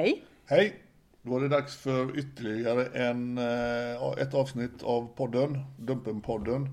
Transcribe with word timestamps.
Hej! 0.00 0.24
Hej! 0.46 0.82
Då 1.22 1.36
är 1.36 1.40
det 1.40 1.48
dags 1.48 1.76
för 1.76 2.18
ytterligare 2.18 2.86
en, 2.86 3.38
eh, 3.38 4.22
ett 4.22 4.34
avsnitt 4.34 4.82
av 4.82 5.16
podden, 5.16 5.58
Dumpenpodden. 5.78 6.68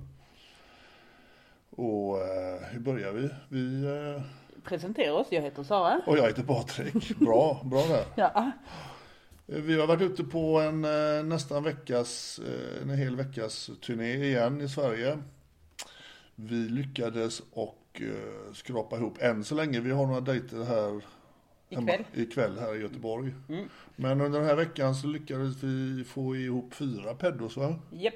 Och 1.70 2.18
eh, 2.22 2.62
hur 2.72 2.80
börjar 2.80 3.12
vi? 3.12 3.30
Vi... 3.50 3.84
eh, 3.86 4.22
Presentera 4.64 5.14
oss, 5.14 5.28
jag 5.30 5.42
heter 5.42 5.64
Sara. 5.64 6.02
Och 6.06 6.18
jag 6.18 6.28
heter 6.28 6.44
Patrik. 6.44 7.20
Bra, 7.20 7.62
bra 7.66 7.84
där. 7.88 8.06
Ja, 8.16 8.52
Vi 9.46 9.80
har 9.80 9.88
varit 9.88 10.02
ute 10.02 10.24
på 10.24 10.60
en 10.60 10.82
nästan 11.30 11.64
veckas, 11.64 12.40
en 12.82 12.90
hel 12.90 13.16
veckas 13.16 13.70
turné 13.82 14.14
igen 14.14 14.62
i 14.62 14.70
Sverige. 14.70 15.18
Vi 16.36 16.56
lyckades 16.56 17.42
och 17.54 18.02
skrapa 18.54 18.96
ihop, 18.98 19.18
än 19.22 19.44
så 19.44 19.56
länge, 19.56 19.80
vi 19.80 19.92
har 19.92 20.06
några 20.08 20.22
dejter 20.22 20.64
här 20.64 21.02
Ikväll. 21.70 22.04
ikväll 22.14 22.60
här 22.60 22.76
i 22.76 22.82
Göteborg. 22.82 23.34
Men 23.96 24.22
under 24.22 24.40
den 24.40 24.48
här 24.48 24.56
veckan 24.56 24.96
så 24.96 25.08
lyckades 25.08 25.64
vi 25.64 26.04
få 26.04 26.36
ihop 26.36 26.74
fyra 26.74 27.14
peddos 27.14 27.58
va? 27.58 27.76
japp. 27.92 28.14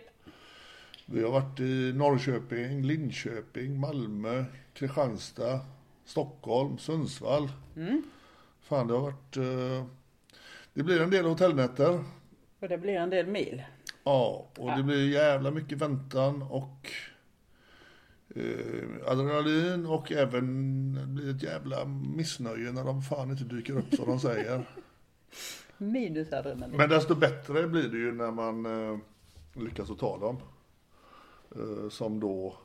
Vi 1.05 1.23
har 1.23 1.31
varit 1.31 1.59
i 1.59 1.93
Norrköping, 1.93 2.83
Linköping, 2.83 3.79
Malmö, 3.79 4.45
Kristianstad, 4.73 5.59
Stockholm, 6.05 6.77
Sundsvall. 6.77 7.49
Fan, 8.61 8.87
det 8.87 8.93
har 8.93 9.01
varit... 9.01 9.37
Eh, 9.37 9.85
det 10.73 10.83
blir 10.83 11.01
en 11.01 11.09
del 11.09 11.25
hotellnätter. 11.25 12.03
Och 12.59 12.69
det 12.69 12.77
blir 12.77 12.93
en 12.95 13.09
del 13.09 13.27
mil. 13.27 13.63
Ja, 14.03 14.47
och 14.57 14.77
det 14.77 14.83
blir 14.83 15.09
jävla 15.09 15.51
mycket 15.51 15.77
väntan 15.77 16.41
och 16.41 16.91
adrenalin 19.07 19.85
och 19.85 20.11
även 20.11 21.15
blir 21.15 21.35
ett 21.35 21.43
jävla 21.43 21.85
missnöje 21.85 22.71
när 22.71 22.83
de 22.83 23.01
fan 23.01 23.31
inte 23.31 23.43
dyker 23.43 23.77
upp 23.77 23.93
som 23.95 24.05
de 24.05 24.19
säger. 24.19 24.69
Minus 25.77 26.33
adrenalin. 26.33 26.77
Men 26.77 26.89
desto 26.89 27.15
bättre 27.15 27.67
blir 27.67 27.87
det 27.89 27.97
ju 27.97 28.11
när 28.11 28.31
man 28.31 28.65
eh, 28.65 28.97
lyckas 29.53 29.91
att 29.91 29.99
ta 29.99 30.17
dem. 30.17 30.37
Eh, 31.55 31.89
som 31.89 32.19
då 32.19 32.57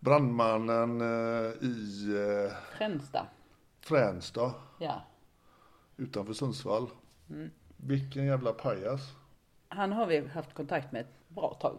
brandmannen 0.00 1.00
eh, 1.00 1.52
i 1.62 2.04
eh, 2.46 2.52
Fränsta. 2.78 3.26
Fränsta 3.80 4.52
Ja. 4.78 5.02
utanför 5.96 6.32
Sundsvall. 6.32 6.90
Vilken 7.76 8.26
jävla 8.26 8.52
pajas. 8.52 9.00
Han 9.68 9.92
har 9.92 10.06
vi 10.06 10.26
haft 10.26 10.54
kontakt 10.54 10.92
med 10.92 11.00
ett 11.00 11.28
bra 11.28 11.54
tag. 11.60 11.78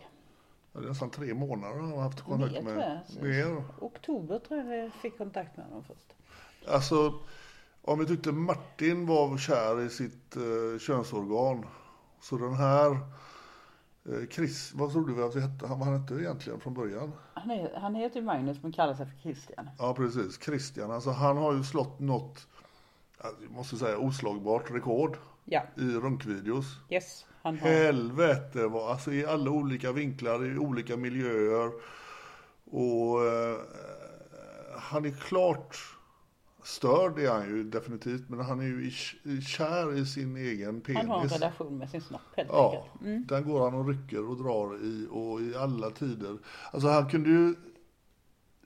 Det 0.74 0.80
är 0.80 0.84
nästan 0.84 1.10
tre 1.10 1.34
månader 1.34 1.80
han 1.80 1.92
har 1.92 2.02
haft 2.02 2.22
kontakt 2.22 2.52
Mer, 2.54 2.62
tror 2.62 2.74
med. 2.74 3.02
jag. 3.08 3.24
Mer. 3.24 3.64
Oktober 3.80 4.40
tror 4.40 4.60
jag 4.60 4.78
jag 4.86 4.94
fick 4.94 5.18
kontakt 5.18 5.58
med 5.58 5.66
honom 5.66 5.84
först. 5.84 6.14
Alltså, 6.68 7.14
om 7.82 8.00
vi 8.00 8.06
tyckte 8.06 8.32
Martin 8.32 9.06
var 9.06 9.38
kär 9.38 9.82
i 9.82 9.90
sitt 9.90 10.36
eh, 10.36 10.80
könsorgan. 10.80 11.66
Så 12.22 12.38
den 12.38 12.54
här 12.54 12.92
eh, 14.06 14.28
Chris, 14.32 14.72
vad 14.76 14.92
trodde 14.92 15.14
vi 15.14 15.22
att 15.24 15.36
vi 15.36 15.42
hette? 15.42 15.68
Han, 15.68 15.80
vad 15.80 15.88
han 15.88 16.02
hette 16.02 16.14
egentligen 16.14 16.60
från 16.60 16.74
början? 16.74 17.12
Han, 17.34 17.52
är, 17.52 17.80
han 17.80 17.96
heter 17.96 18.20
ju 18.20 18.26
Magnus 18.26 18.58
men 18.64 18.72
kallar 18.72 18.94
sig 18.94 19.06
för 19.06 19.18
Christian. 19.18 19.70
Ja, 19.78 19.94
precis. 19.94 20.42
Christian, 20.44 20.92
alltså 20.92 21.10
han 21.10 21.38
har 21.38 21.54
ju 21.54 21.64
slått 21.64 22.00
något, 22.00 22.48
jag 23.22 23.52
måste 23.52 23.78
säga 23.78 23.98
oslagbart 23.98 24.72
rekord 24.72 25.18
Ja, 25.46 25.62
i 25.78 25.82
runkvideos. 25.82 26.66
yes. 26.90 27.26
Han 27.44 27.60
har... 27.60 27.70
Helvete 27.70 28.68
vad, 28.68 28.92
alltså 28.92 29.14
i 29.14 29.26
alla 29.26 29.52
olika 29.52 29.92
vinklar, 29.92 30.46
i 30.46 30.58
olika 30.58 30.98
miljöer. 30.98 31.72
Och 32.72 33.26
eh, 33.26 33.58
han 34.78 35.06
är 35.06 35.12
klart 35.12 35.78
störd 36.64 37.20
är 37.20 37.30
han 37.32 37.48
ju 37.50 37.64
definitivt, 37.64 38.30
men 38.30 38.40
han 38.40 38.60
är 38.60 38.64
ju 38.64 38.86
i, 38.86 38.94
i 39.38 39.42
kär 39.42 39.98
i 39.98 40.06
sin 40.06 40.38
egen 40.38 40.82
penis. 40.82 41.00
Han 41.02 41.10
har 41.10 41.22
en 41.22 41.28
relation 41.30 41.78
med 41.78 41.90
sin 41.90 42.02
snopp 42.02 42.22
helt 42.38 42.50
Ja, 42.52 42.86
enkelt. 42.94 43.28
den 43.30 43.44
går 43.44 43.64
han 43.70 43.74
och 43.80 43.88
rycker 43.88 44.30
och 44.30 44.38
drar 44.38 44.76
i 44.84 45.08
och 45.12 45.42
i 45.42 45.56
alla 45.56 45.90
tider. 45.90 46.38
Alltså 46.72 46.88
han 46.90 47.10
kunde 47.10 47.30
ju, 47.30 47.56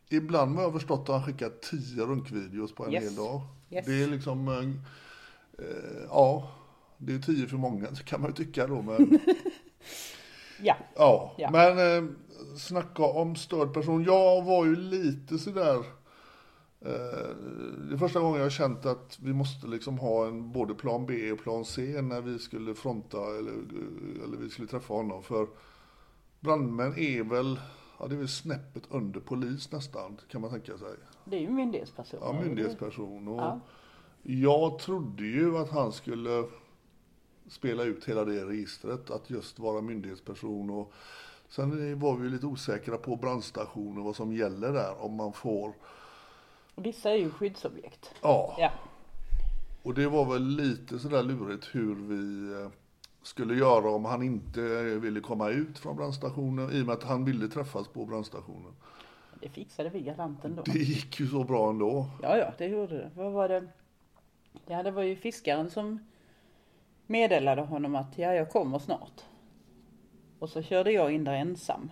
ibland 0.10 0.56
har 0.56 0.64
jag 0.64 0.74
förstått 0.74 1.10
att 1.10 1.16
han 1.16 1.24
skickar 1.24 1.50
tio 1.50 2.06
runkvideos 2.06 2.76
på 2.76 2.86
en 2.86 2.92
Yes. 2.94 3.04
hel 3.04 3.16
dag. 3.16 3.42
Yes. 3.72 3.86
Det 3.86 4.04
är 4.04 4.08
liksom, 4.08 4.48
eh, 5.60 5.66
ja, 6.10 6.52
det 7.06 7.14
är 7.14 7.20
tio 7.20 7.48
för 7.48 7.58
många 7.58 7.96
så 7.96 8.04
kan 8.04 8.22
man 8.22 8.30
ju 8.30 8.36
tycka 8.46 8.68
då. 8.68 8.82
Men, 8.82 9.20
Ja. 10.62 10.76
ja. 10.96 11.34
Ja. 11.38 11.50
men 11.52 11.78
eh, 11.98 12.10
snacka 12.58 13.04
om 13.04 13.36
störd 13.36 13.74
person. 13.74 14.04
Jag 14.04 14.44
var 14.44 14.66
ju 14.66 14.76
lite 14.76 15.38
sådär, 15.38 15.76
eh, 16.82 17.30
det 17.88 17.94
är 17.94 17.98
första 17.98 18.20
gången 18.20 18.36
jag 18.38 18.46
har 18.46 18.50
känt 18.50 18.86
att 18.86 19.20
vi 19.22 19.34
måste 19.34 19.68
liksom 19.68 20.00
ha 20.00 20.28
en 20.28 20.52
både 20.52 20.74
plan 20.74 21.06
B 21.06 21.32
och 21.32 21.40
plan 21.40 21.66
C 21.66 22.02
när 22.02 22.22
vi 22.22 22.40
skulle 22.40 22.76
fronta 22.76 23.18
eller, 23.18 23.54
eller 24.24 24.38
vi 24.38 24.50
skulle 24.50 24.68
träffa 24.68 24.94
honom. 24.94 25.24
För 25.24 25.48
brandmän 26.40 26.98
är 26.98 27.24
väl, 27.24 27.60
ja 28.00 28.08
det 28.08 28.16
är 28.16 28.20
väl 28.20 28.28
snäppet 28.28 28.84
under 28.90 29.20
polis 29.20 29.72
nästan 29.72 30.18
kan 30.32 30.42
man 30.42 30.50
tänka 30.50 30.78
sig. 30.78 30.94
Det 31.26 31.36
är 31.36 31.42
ju 31.42 31.50
myndighetspersoner. 31.50 32.26
Ja, 32.26 32.42
myndighetsperson. 32.42 33.28
Och 33.28 33.40
Ja. 33.42 33.60
Jag 34.26 34.80
trodde 34.80 35.24
ju 35.24 35.58
att 35.58 35.70
han 35.70 35.92
skulle 35.92 36.44
spela 37.50 37.84
ut 37.84 38.06
hela 38.06 38.26
det 38.26 38.46
registret, 38.46 39.10
att 39.12 39.30
just 39.30 39.60
vara 39.60 39.82
myndighetsperson. 39.82 40.70
Och 40.70 40.94
sen 41.50 42.00
var 42.00 42.16
vi 42.16 42.30
lite 42.30 42.46
osäkra 42.46 42.98
på 42.98 43.16
brandstation 43.16 43.98
och 43.98 44.04
vad 44.06 44.16
som 44.16 44.34
gäller 44.34 44.74
där, 44.74 45.02
om 45.04 45.16
man 45.16 45.34
får. 45.34 45.74
Vissa 46.76 47.10
är 47.12 47.16
ju 47.16 47.30
skyddsobjekt. 47.30 48.12
Ja, 48.22 48.56
Ja. 48.60 48.72
och 49.84 49.94
det 49.94 50.08
var 50.08 50.26
väl 50.34 50.44
lite 50.48 51.00
sådär 51.00 51.24
lurigt 51.24 51.70
hur 51.72 51.96
vi 51.96 52.54
eh, 52.62 52.70
skulle 53.24 53.56
göra 53.56 53.90
om 53.90 54.06
han 54.06 54.24
inte 54.24 54.62
ville 54.84 55.20
komma 55.20 55.50
ut 55.50 55.80
från 55.80 55.96
brandstationen, 55.96 56.72
i 56.72 56.82
och 56.82 56.86
med 56.86 56.94
att 56.94 57.04
han 57.04 57.26
ville 57.26 57.48
träffas 57.48 57.88
på 57.88 58.06
brandstationen. 58.06 58.74
Det 59.42 59.50
fixade 59.50 59.90
vi 59.90 60.02
galant 60.02 60.46
ändå. 60.46 60.62
Det 60.66 60.80
gick 60.80 61.20
ju 61.20 61.28
så 61.28 61.44
bra 61.44 61.70
ändå. 61.70 62.10
Ja, 62.22 62.38
ja, 62.38 62.54
det 62.58 62.66
gjorde 62.68 62.98
det. 62.98 63.12
Vad 63.16 63.32
var 63.32 63.50
det? 63.50 63.68
Ja, 64.66 64.84
det 64.84 64.92
var 64.92 65.04
ju 65.04 65.16
fiskaren 65.16 65.70
som 65.70 66.00
meddelade 67.08 67.62
honom 67.62 67.96
att 67.96 68.18
ja, 68.18 68.34
jag 68.34 68.50
kommer 68.50 68.80
snart. 68.80 69.22
Och 70.40 70.50
så 70.50 70.62
körde 70.62 70.92
jag 70.92 71.12
in 71.12 71.24
där 71.24 71.34
ensam. 71.34 71.92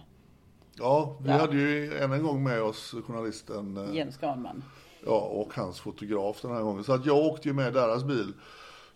Ja, 0.74 1.18
vi 1.22 1.30
Ja. 1.30 1.38
hade 1.38 1.56
ju 1.58 1.98
än 1.98 2.12
en 2.12 2.24
gång 2.24 2.44
med 2.44 2.62
oss 2.62 2.96
journalisten 3.08 3.78
eh, 3.78 3.96
Jens 3.96 4.18
Granman. 4.18 4.64
Ja, 5.06 5.20
och 5.20 5.54
hans 5.54 5.80
fotograf 5.80 6.42
den 6.42 6.52
här 6.52 6.62
gången. 6.62 6.84
Så 6.84 6.94
att 6.94 7.06
jag 7.06 7.18
åkte 7.18 7.48
ju 7.48 7.54
med 7.54 7.74
deras 7.74 8.04
bil. 8.04 8.34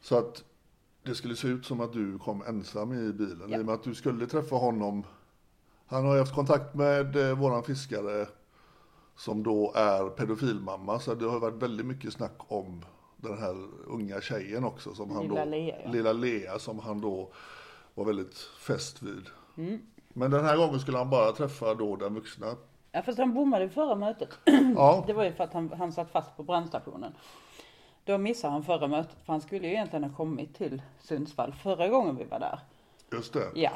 Så 0.02 0.18
att 0.18 0.44
det 1.04 1.16
skulle 1.16 1.36
se 1.36 1.48
ut 1.48 1.66
som 1.66 1.82
att 1.82 1.94
du 1.94 2.20
kom 2.20 2.44
ensam 2.48 2.94
i 2.94 3.14
bilen. 3.14 3.42
Ja. 3.50 3.58
I 3.58 3.62
och 3.62 3.66
med 3.66 3.76
att 3.76 3.84
du 3.84 3.96
skulle 3.96 4.28
träffa 4.28 4.56
honom. 4.56 5.04
Han 5.86 6.06
har 6.06 6.14
ju 6.14 6.20
haft 6.20 6.36
kontakt 6.36 6.76
med 6.76 7.16
eh, 7.16 7.38
våran 7.38 7.64
fiskare 7.64 8.28
som 9.18 9.44
då 9.44 9.72
är 9.76 10.10
pedofilmamma. 10.10 11.00
Så 11.00 11.14
det 11.16 11.26
har 11.26 11.40
varit 11.40 11.64
väldigt 11.64 11.86
mycket 11.86 12.14
snack 12.14 12.38
om 12.48 12.86
den 13.30 13.38
här 13.38 13.56
unga 13.88 14.22
tjejen 14.22 14.63
också. 14.63 14.94
Som 14.95 15.12
han 15.12 15.24
Lilla 15.24 15.45
då, 15.45 15.51
Lea, 15.51 15.75
ja. 15.83 15.92
Lilla 15.92 16.13
Lea 16.13 16.60
som 16.60 16.80
han 16.80 17.01
då 17.01 17.31
var 17.94 18.06
väldigt 18.06 18.38
fäst 18.38 19.01
vid. 19.04 19.25
Mm. 19.57 19.80
Men 20.10 20.31
den 20.31 20.45
här 20.45 20.57
gången 20.57 20.80
skulle 20.80 20.98
han 20.98 21.10
bara 21.10 21.31
träffa 21.31 21.74
då 21.74 21.95
den 21.95 22.13
vuxna. 22.13 22.48
Ja, 22.92 23.01
fast 23.01 23.18
han 23.19 23.33
bommade 23.33 23.66
i 23.66 23.69
förra 23.69 23.95
mötet. 23.95 24.30
Ja, 24.75 25.04
Det 25.07 25.13
var 25.13 25.24
ju 25.24 25.31
för 25.33 25.44
att 25.44 25.54
han, 25.54 25.72
han 25.77 25.92
satt 25.94 26.12
fast 26.12 26.38
på 26.38 26.44
brandstationen. 26.44 27.13
Då 28.04 28.18
missade 28.18 28.54
han 28.54 28.63
förra 28.63 28.88
mötet, 28.88 29.18
för 29.25 29.33
han 29.33 29.42
skulle 29.42 29.68
ju 29.68 29.74
egentligen 29.74 30.04
ha 30.04 30.16
kommit 30.18 30.56
till 30.56 30.81
Sundsvall 31.00 31.54
förra 31.54 31.88
gången 31.88 32.16
vi 32.18 32.24
var 32.24 32.39
där. 32.39 32.60
just 33.12 33.33
det. 33.33 33.51
Ja, 33.56 33.71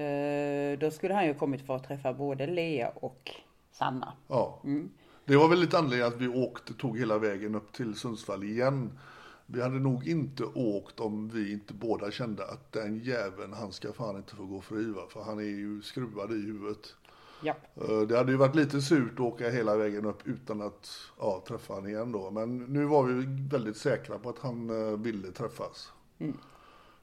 eh, 0.00 0.78
då 0.78 0.90
skulle 0.90 1.14
han 1.14 1.26
ju 1.26 1.34
kommit 1.34 1.66
för 1.66 1.76
att 1.76 1.84
träffa 1.88 2.12
både 2.12 2.46
Lea 2.46 2.88
och 2.94 3.30
Sanna. 3.70 4.12
Ja. 4.28 4.60
Mm. 4.64 4.90
Det 5.24 5.36
var 5.36 5.48
väl 5.48 5.60
lite 5.60 5.78
anledningen 5.78 6.12
att 6.12 6.20
vi 6.20 6.28
åkte, 6.28 6.74
tog 6.74 6.98
hela 6.98 7.18
vägen 7.18 7.54
upp 7.54 7.72
till 7.72 7.94
Sundsvall 7.94 8.44
igen. 8.44 8.98
Vi 9.46 9.62
hade 9.62 9.78
nog 9.78 10.08
inte 10.08 10.44
åkt 10.44 11.00
om 11.00 11.28
vi 11.28 11.52
inte 11.52 11.74
båda 11.74 12.10
kände 12.10 12.46
att 12.46 12.72
den 12.72 12.98
jäveln, 12.98 13.52
han 13.52 13.72
ska 13.72 13.92
fan 13.92 14.16
inte 14.16 14.36
få 14.36 14.44
gå 14.46 14.60
fri 14.60 14.84
va? 14.84 15.02
För 15.08 15.22
han 15.22 15.38
är 15.38 15.42
ju 15.42 15.82
skruvad 15.82 16.32
i 16.32 16.34
huvudet. 16.34 16.94
Ja, 17.42 17.54
Eh, 17.74 18.00
Det 18.00 18.16
hade 18.18 18.32
ju 18.32 18.38
varit 18.38 18.54
lite 18.54 18.82
surt 18.82 19.12
att 19.14 19.20
åka 19.20 19.50
hela 19.50 19.76
vägen 19.76 20.04
upp 20.06 20.26
utan 20.28 20.60
att 20.62 20.90
ja, 21.18 21.44
träffa 21.48 21.74
han 21.74 21.86
igen 21.88 22.12
då. 22.12 22.30
Men 22.30 22.58
nu 22.58 22.84
var 22.84 23.02
vi 23.04 23.26
väldigt 23.50 23.76
säkra 23.76 24.18
på 24.18 24.28
att 24.28 24.38
han 24.38 24.70
eh, 24.70 24.96
ville 24.98 25.30
träffas. 25.32 25.92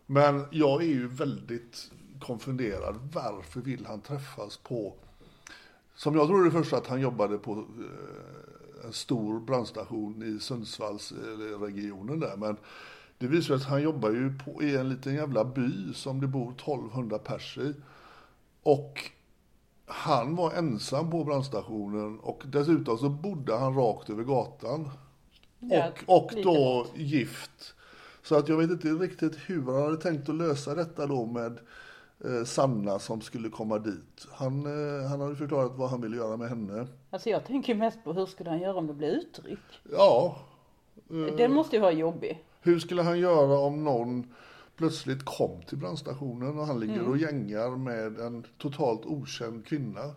Men 0.06 0.46
jag 0.52 0.82
är 0.84 0.88
ju 0.88 1.08
väldigt 1.08 1.92
konfunderad. 2.22 2.96
Varför 3.14 3.62
vill 3.62 3.86
han 3.86 4.02
träffas 4.02 4.58
på... 4.58 4.96
Som 6.00 6.16
jag 6.16 6.28
trodde 6.28 6.52
först 6.52 6.74
att 6.74 6.88
han 6.88 7.02
jobbade 7.02 7.38
på 7.38 7.52
eh, 7.52 8.86
en 8.86 8.94
stor 8.94 9.40
brandstation 9.40 10.24
i 10.24 10.40
Sundsvallsregionen 10.40 12.20
där. 12.20 12.38
Men 12.38 12.58
det 13.18 13.28
visar 13.28 13.46
sig 13.48 13.56
att 13.56 13.64
han 13.64 13.82
jobbar 13.82 14.10
ju 14.10 14.38
på, 14.38 14.64
i 14.64 14.76
en 14.76 14.90
liten 14.90 15.16
jävla 15.16 15.46
by 15.46 15.94
som 15.94 16.22
det 16.22 16.28
bor 16.28 16.52
1200 16.52 17.18
pers 17.18 17.58
i. 17.58 17.74
Och 18.64 19.12
han 19.86 20.36
var 20.36 20.52
ensam 20.52 21.12
på 21.12 21.24
brandstationen 21.24 22.20
och 22.20 22.44
dessutom 22.46 22.98
så 22.98 23.10
bodde 23.10 23.58
han 23.58 23.76
rakt 23.76 24.10
över 24.10 24.24
gatan. 24.24 24.90
Ja, 25.60 25.92
Och, 26.06 26.24
och 26.24 26.32
då 26.44 26.88
gift. 26.96 27.76
Så 28.24 28.36
att 28.36 28.50
jag 28.50 28.58
vet 28.58 28.72
inte 28.72 28.88
riktigt 28.88 29.36
hur 29.46 29.66
han 29.66 29.82
hade 29.82 29.98
tänkt 29.98 30.30
att 30.30 30.36
lösa 30.36 30.76
detta 30.76 31.08
då 31.08 31.26
med 31.26 31.52
eh, 31.52 31.60
Sanna 32.46 33.00
som 33.00 33.22
skulle 33.22 33.50
komma 33.50 33.80
dit. 33.80 34.28
Han, 34.32 34.66
eh, 34.66 35.10
han 35.10 35.22
hade 35.22 35.36
förklarat 35.36 35.72
vad 35.76 35.90
han 35.90 36.02
ville 36.02 36.18
göra 36.18 36.38
med 36.38 36.50
henne. 36.50 36.88
alltså 37.10 37.30
jag 37.30 37.46
tänker 37.46 37.76
mest 37.76 38.04
på 38.04 38.14
hur 38.14 38.26
skulle 38.26 38.50
han 38.50 38.60
göra 38.62 38.78
om 38.78 38.88
det 38.88 38.94
blir 38.94 39.10
uttryck? 39.10 39.60
Ja, 39.92 40.36
Den 41.38 41.54
måste 41.54 41.76
ju 41.76 41.82
vara 41.82 41.92
jobbig. 41.92 42.44
hur 42.62 42.80
skulle 42.80 43.02
han 43.02 43.20
göra 43.20 43.60
om 43.60 43.84
någon 43.84 44.34
plötsligt 44.76 45.26
kom 45.26 45.62
till 45.68 45.78
brandstationen 45.78 46.60
och 46.60 46.66
han 46.68 46.80
ligger 46.80 46.94
Mm. 47.00 47.08
och 47.12 47.18
gängar 47.18 47.78
med 47.78 48.20
en 48.20 48.46
totalt 48.58 49.06
okänd 49.06 49.66
kvinna? 49.66 50.14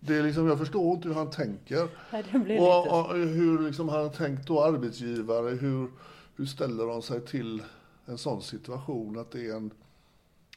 Det 0.00 0.16
är 0.16 0.22
liksom, 0.22 0.46
jag 0.46 0.58
förstår 0.58 0.94
inte 0.94 1.08
hur 1.08 1.14
han 1.14 1.30
tänker. 1.30 1.88
Nej, 2.12 2.24
det 2.32 2.38
blir 2.38 2.60
Och, 2.60 2.84
lite... 2.84 2.94
och 2.96 3.14
hur 3.16 3.58
liksom 3.66 3.88
han 3.88 4.02
har 4.02 4.08
tänkt 4.08 4.46
då 4.46 4.62
arbetsgivare, 4.62 5.48
hur, 5.50 5.90
hur 6.36 6.46
ställer 6.46 6.86
de 6.86 7.02
sig 7.02 7.20
till 7.20 7.62
en 8.06 8.18
sån 8.18 8.42
situation 8.42 9.18
att 9.18 9.30
det 9.30 9.46
är 9.50 9.56
en 9.56 9.70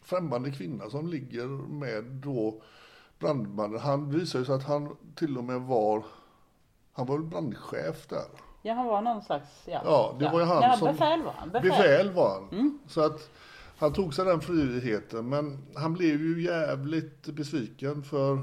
främmande 0.07 0.51
kvinna 0.51 0.89
som 0.89 1.07
ligger 1.07 1.47
med 1.67 2.03
då 2.03 2.61
brandmannen. 3.19 3.79
Han 3.79 4.09
visar 4.09 4.39
ju 4.39 4.45
sig 4.45 4.55
att 4.55 4.63
han 4.63 4.95
till 5.15 5.37
och 5.37 5.43
med 5.43 5.61
var, 5.61 6.03
han 6.93 7.05
var 7.05 7.17
väl 7.17 7.25
brandchef 7.25 8.07
där. 8.07 8.25
Ja, 8.61 8.73
han 8.73 8.85
var 8.85 9.01
någon 9.01 9.21
slags... 9.21 9.63
Ja, 9.65 9.81
Ja, 9.85 10.15
det 10.19 10.29
var 10.29 10.39
ju 10.39 10.45
han 10.45 10.61
ja, 10.61 10.77
som... 10.77 10.87
Befäl 10.87 11.23
var 11.23 11.31
han. 11.31 11.49
Befäl. 11.49 11.69
Befäl 11.69 12.11
var 12.11 12.29
han. 12.29 12.79
Så 12.87 13.01
att 13.01 13.29
han 13.77 13.93
tog 13.93 14.13
sig 14.13 14.25
den 14.25 14.41
friheten, 14.41 15.29
men 15.29 15.57
han 15.75 15.93
blev 15.93 16.21
ju 16.21 16.43
jävligt 16.43 17.25
besviken 17.25 18.03
för 18.03 18.39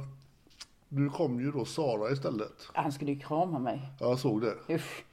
nu 0.89 1.11
kom 1.11 1.41
ju 1.41 1.53
då 1.53 1.65
Sara 1.65 2.11
istället. 2.11 2.69
Han 2.73 2.93
skulle 2.93 3.13
ju 3.13 3.21
krama 3.21 3.59
mig. 3.59 3.91
Jag 4.01 4.19
såg 4.19 4.41
det. 4.41 4.75
Usch. 4.75 5.05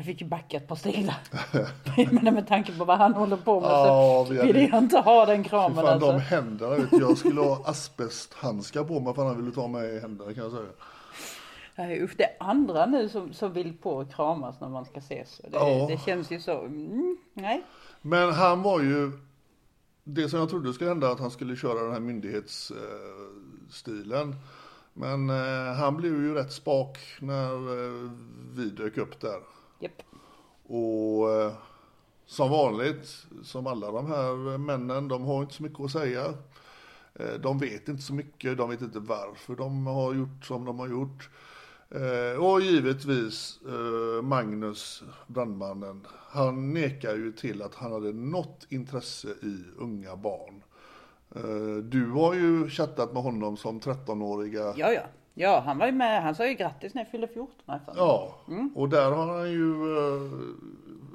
Jag 0.00 0.06
fick 0.06 0.20
ju 0.20 0.26
backa 0.26 0.56
ett 0.56 0.68
par 0.68 0.76
steg 0.76 1.06
där. 1.06 1.16
Menar 2.12 2.32
med 2.32 2.48
tanke 2.48 2.72
på 2.78 2.84
vad 2.84 2.98
han 2.98 3.14
håller 3.14 3.36
på 3.36 3.60
med 3.60 3.70
Ja, 3.70 4.24
så 4.28 4.32
vi 4.32 4.52
vill 4.52 4.68
jag 4.70 4.78
inte 4.78 4.98
ha 4.98 5.26
den 5.26 5.44
kramen 5.44 5.76
fan, 5.76 5.86
alltså. 5.86 6.12
de 6.12 6.20
händerna 6.20 6.76
vet 6.76 6.92
jag 6.92 7.18
skulle 7.18 7.40
ha 7.40 7.62
asbesthandskar 7.64 8.84
på 8.84 9.00
mig 9.00 9.14
för 9.14 9.24
han 9.24 9.36
ville 9.36 9.50
ta 9.54 9.68
mig 9.68 9.96
i 9.96 10.00
händerna 10.00 10.34
kan 10.34 10.42
jag 10.42 10.52
säga. 10.52 10.66
Nej, 11.76 12.02
usch, 12.02 12.14
det 12.16 12.24
är 12.24 12.36
andra 12.40 12.86
nu 12.86 13.08
som, 13.08 13.32
som 13.32 13.52
vill 13.52 13.76
på 13.76 13.90
och 13.90 14.12
kramas 14.12 14.60
när 14.60 14.68
man 14.68 14.84
ska 14.84 14.98
ses. 14.98 15.38
Det, 15.38 15.48
Ja. 15.52 15.86
det 15.88 16.00
känns 16.00 16.30
ju 16.30 16.40
så, 16.40 16.60
mm, 16.60 17.16
nej. 17.34 17.62
Men 18.02 18.32
han 18.32 18.62
var 18.62 18.80
ju, 18.80 19.12
det 20.04 20.28
som 20.28 20.38
jag 20.38 20.50
trodde 20.50 20.72
skulle 20.72 20.90
hända 20.90 21.10
att 21.10 21.20
han 21.20 21.30
skulle 21.30 21.56
köra 21.56 21.82
den 21.82 21.92
här 21.92 22.00
myndighetsstilen. 22.00 24.36
Men 24.92 25.30
eh, 25.30 25.74
han 25.76 25.96
blev 25.96 26.12
ju 26.12 26.34
rätt 26.34 26.52
spak 26.52 26.98
när 27.20 27.52
eh, 27.54 28.10
vi 28.56 28.70
dök 28.70 28.96
upp 28.96 29.20
där. 29.20 29.40
Japp. 29.80 30.02
Och 30.66 31.30
eh, 31.30 31.52
som 32.26 32.50
vanligt, 32.50 33.26
som 33.42 33.66
alla 33.66 33.90
de 33.90 34.06
här 34.06 34.58
männen, 34.58 35.08
de 35.08 35.22
har 35.22 35.42
inte 35.42 35.54
så 35.54 35.62
mycket 35.62 35.80
att 35.80 35.90
säga. 35.90 36.34
Eh, 37.14 37.34
de 37.40 37.58
vet 37.58 37.88
inte 37.88 38.02
så 38.02 38.14
mycket, 38.14 38.58
de 38.58 38.70
vet 38.70 38.80
inte 38.80 38.98
varför 38.98 39.56
de 39.56 39.86
har 39.86 40.14
gjort 40.14 40.44
som 40.44 40.64
de 40.64 40.78
har 40.78 40.88
gjort. 40.88 41.30
Eh, 41.90 42.44
och 42.44 42.60
givetvis 42.60 43.58
Magnus, 44.22 45.02
brandmannen, 45.26 46.06
han 46.28 46.74
nekar 46.74 47.14
ju 47.14 47.32
till 47.32 47.62
att 47.62 47.74
han 47.74 47.92
hade 47.92 48.12
något 48.12 48.66
intresse 48.68 49.28
i 49.28 49.64
unga 49.78 50.16
barn. 50.16 50.62
Du 51.90 52.10
har 52.10 52.34
ju 52.34 52.70
chattat 52.70 53.12
med 53.12 53.22
honom 53.22 53.56
som 53.56 53.80
13-åriga 53.80 54.74
Ja, 54.76 54.92
ja. 54.92 55.02
Ja, 55.34 55.62
han 55.66 55.78
var 55.78 55.86
ju 55.86 55.92
med, 55.92 56.22
han 56.22 56.34
sa 56.34 56.46
ju 56.46 56.54
grattis 56.54 56.94
när 56.94 57.02
jag 57.02 57.10
fyllde 57.10 57.28
14 57.28 57.54
har 57.66 57.74
jag 57.74 57.84
för 57.84 57.92
mig. 57.92 58.02
Ja, 58.02 58.34
och 58.74 58.88
där 58.88 59.10
har 59.10 59.26
han 59.38 59.50
ju 59.50 59.96
eh, 59.98 60.30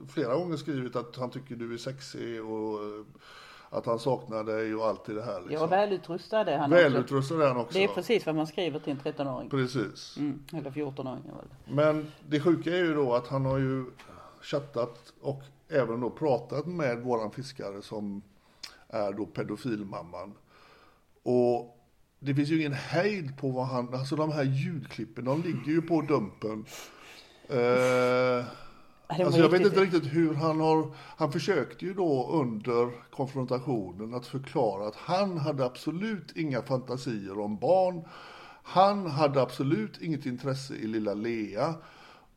flera 0.09 0.35
gånger 0.35 0.57
skrivit 0.57 0.95
att 0.95 1.15
han 1.15 1.29
tycker 1.29 1.55
du 1.55 1.73
är 1.73 1.77
sexig 1.77 2.45
och 2.45 2.83
eh, 2.83 3.05
att 3.69 3.85
han 3.85 3.99
saknar 3.99 4.43
dig 4.43 4.75
och 4.75 4.85
allt 4.85 5.09
i 5.09 5.13
det 5.13 5.23
här. 5.23 5.41
Liksom. 5.47 5.69
välutrustad 5.69 6.51
är 6.51 6.57
han. 6.57 6.69
Välutrustad 6.69 7.43
är 7.43 7.47
han 7.47 7.57
också. 7.57 7.77
Det 7.77 7.83
är 7.83 7.87
precis 7.87 8.25
vad 8.25 8.35
man 8.35 8.47
skriver 8.47 8.79
till 8.79 8.91
en 8.91 8.99
13-åring. 8.99 9.49
Precis. 9.49 10.17
Mm, 10.17 10.43
eller 10.53 10.71
14-åring 10.71 11.23
väl. 11.23 11.75
Men 11.75 12.11
det 12.27 12.39
sjuka 12.39 12.69
är 12.69 12.83
ju 12.83 12.93
då 12.93 13.13
att 13.13 13.27
han 13.27 13.45
har 13.45 13.57
ju 13.57 13.85
chattat 14.41 15.13
och 15.21 15.41
även 15.69 16.01
då 16.01 16.09
pratat 16.09 16.65
med 16.65 16.99
våran 16.99 17.31
fiskare 17.31 17.81
som 17.81 18.21
är 18.87 19.13
då 19.13 19.25
pedofilmamman. 19.25 20.33
Och 21.23 21.74
det 22.19 22.35
finns 22.35 22.49
ju 22.49 22.59
ingen 22.59 22.73
hejd 22.73 23.37
på 23.37 23.49
vad 23.49 23.67
han, 23.67 23.93
alltså 23.93 24.15
de 24.15 24.31
här 24.31 24.43
ljudklippen, 24.43 25.25
de 25.25 25.41
ligger 25.41 25.71
ju 25.71 25.81
på 25.81 26.01
dumpen. 26.01 26.65
Eh, 27.49 28.45
alltså 29.07 29.39
jag 29.39 29.49
vet 29.49 29.61
inte 29.61 29.81
riktigt 29.81 30.13
hur 30.13 30.33
han 30.33 30.59
har, 30.59 30.95
han 30.97 31.31
försökte 31.31 31.85
ju 31.85 31.93
då 31.93 32.29
under 32.31 33.11
konfrontationen 33.11 34.13
att 34.13 34.27
förklara 34.27 34.87
att 34.87 34.95
han 34.95 35.37
hade 35.37 35.65
absolut 35.65 36.37
inga 36.37 36.61
fantasier 36.61 37.39
om 37.39 37.57
barn. 37.57 38.01
Han 38.63 39.07
hade 39.07 39.41
absolut 39.41 40.01
inget 40.01 40.25
intresse 40.25 40.75
i 40.75 40.87
lilla 40.87 41.13
Lea. 41.13 41.73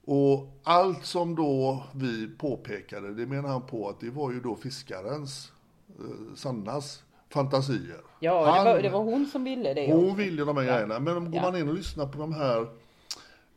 Och 0.05 0.61
allt 0.63 1.05
som 1.05 1.35
då 1.35 1.85
vi 1.95 2.29
påpekade, 2.29 3.15
det 3.15 3.27
menar 3.27 3.49
han 3.49 3.67
på 3.67 3.89
att 3.89 4.01
det 4.01 4.11
var 4.11 4.33
ju 4.33 4.41
då 4.41 4.57
fiskarens, 4.57 5.53
eh, 5.99 6.35
Sannas, 6.35 7.03
fantasier. 7.31 8.01
Ja, 8.21 8.45
det 8.45 8.51
Han- 8.53 8.65
var, 8.65 8.83
det 8.83 8.89
var 8.91 9.03
hon 9.03 9.27
som 9.27 9.45
ville 9.45 9.75
det. 9.75 9.93
hon 9.93 10.05
också. 10.05 10.17
vill 10.17 10.39
ju 10.39 10.45
de 10.45 10.57
här 10.57 10.65
Ja. 10.65 10.73
grejerna. 10.73 10.99
Men 11.01 11.17
om 11.17 11.25
går 11.25 11.35
Ja. 11.35 11.43
man 11.43 11.57
in 11.61 11.69
och 11.69 11.75
lyssnar 11.75 12.07
på 12.07 12.19
de 12.19 12.33
här 12.35 12.61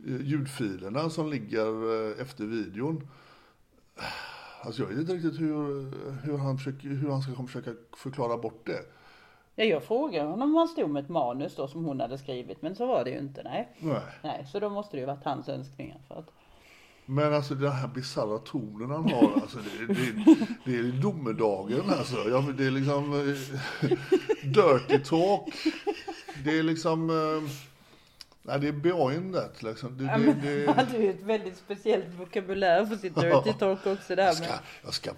eh, 0.07 0.21
ljudfilerna 0.21 1.09
som 1.09 1.29
ligger 1.29 1.65
eh, 2.11 2.21
efter 2.21 2.43
videon. 2.43 3.07
Alltså 4.63 4.81
jag 4.81 4.89
vet 4.89 4.97
inte 4.99 5.13
riktigt 5.13 5.39
hur, 5.39 5.91
hur, 6.25 6.37
han, 6.37 6.57
försöker, 6.57 6.87
hur 6.87 7.09
han 7.11 7.21
ska 7.21 7.43
försöka 7.47 7.71
förklara 7.97 8.37
bort 8.37 8.65
det. 8.65 8.79
Ja, 9.55 9.63
jag 9.63 9.83
frågade 9.83 10.29
honom 10.29 10.49
om 10.49 10.55
han 10.55 10.67
stod 10.67 10.89
med 10.89 11.03
ett 11.03 11.09
manus 11.09 11.55
då 11.55 11.67
som 11.67 11.85
hon 11.85 11.99
hade 11.99 12.17
skrivit, 12.17 12.61
men 12.61 12.75
så 12.75 12.85
var 12.85 13.03
det 13.03 13.09
ju 13.11 13.17
inte, 13.19 13.43
nej. 13.43 13.75
Nej. 13.79 14.01
Nej, 14.23 14.45
så 14.51 14.59
då 14.59 14.69
måste 14.69 14.97
det 14.97 15.01
ju 15.01 15.05
varit 15.05 15.23
hans 15.25 15.49
önskningar 15.49 15.97
för 16.07 16.15
att 16.15 16.27
Men 17.11 17.33
alltså 17.33 17.55
den 17.55 17.71
här 17.71 17.87
bisarra 17.87 18.37
tonen 18.37 18.89
han 18.89 19.09
har, 19.09 19.31
alltså 19.41 19.57
det, 19.57 19.93
det, 19.93 20.35
det 20.65 20.75
är 20.75 20.83
domedagen 21.01 21.89
alltså. 21.99 22.29
Ja, 22.29 22.45
det 22.57 22.65
är 22.65 22.71
liksom 22.71 23.13
eh, 23.13 23.89
dirty 24.43 24.99
talk. 24.99 25.53
Det 26.43 26.59
är 26.59 26.63
liksom, 26.63 27.09
eh, 27.09 27.49
Nej, 28.43 28.59
det 28.59 28.67
är 28.67 28.71
beyond 28.71 29.33
that 29.35 29.63
liksom. 29.63 29.97
Det, 29.97 30.03
Ja, 30.03 30.17
det, 30.17 30.33
det, 30.33 30.65
Han 30.75 30.85
hade 30.85 30.97
ju 30.97 31.09
ett 31.09 31.21
väldigt 31.23 31.57
speciellt 31.57 32.13
vokabulär 32.19 32.85
för 32.85 32.95
sitt 32.95 33.15
dirty 33.15 33.53
talk 33.53 33.87
också 33.87 34.15
där. 34.15 34.25
jag 34.25 34.35
ska, 34.35 34.47
Men, 34.47 34.59
jag 34.83 34.93
ska 34.93 35.11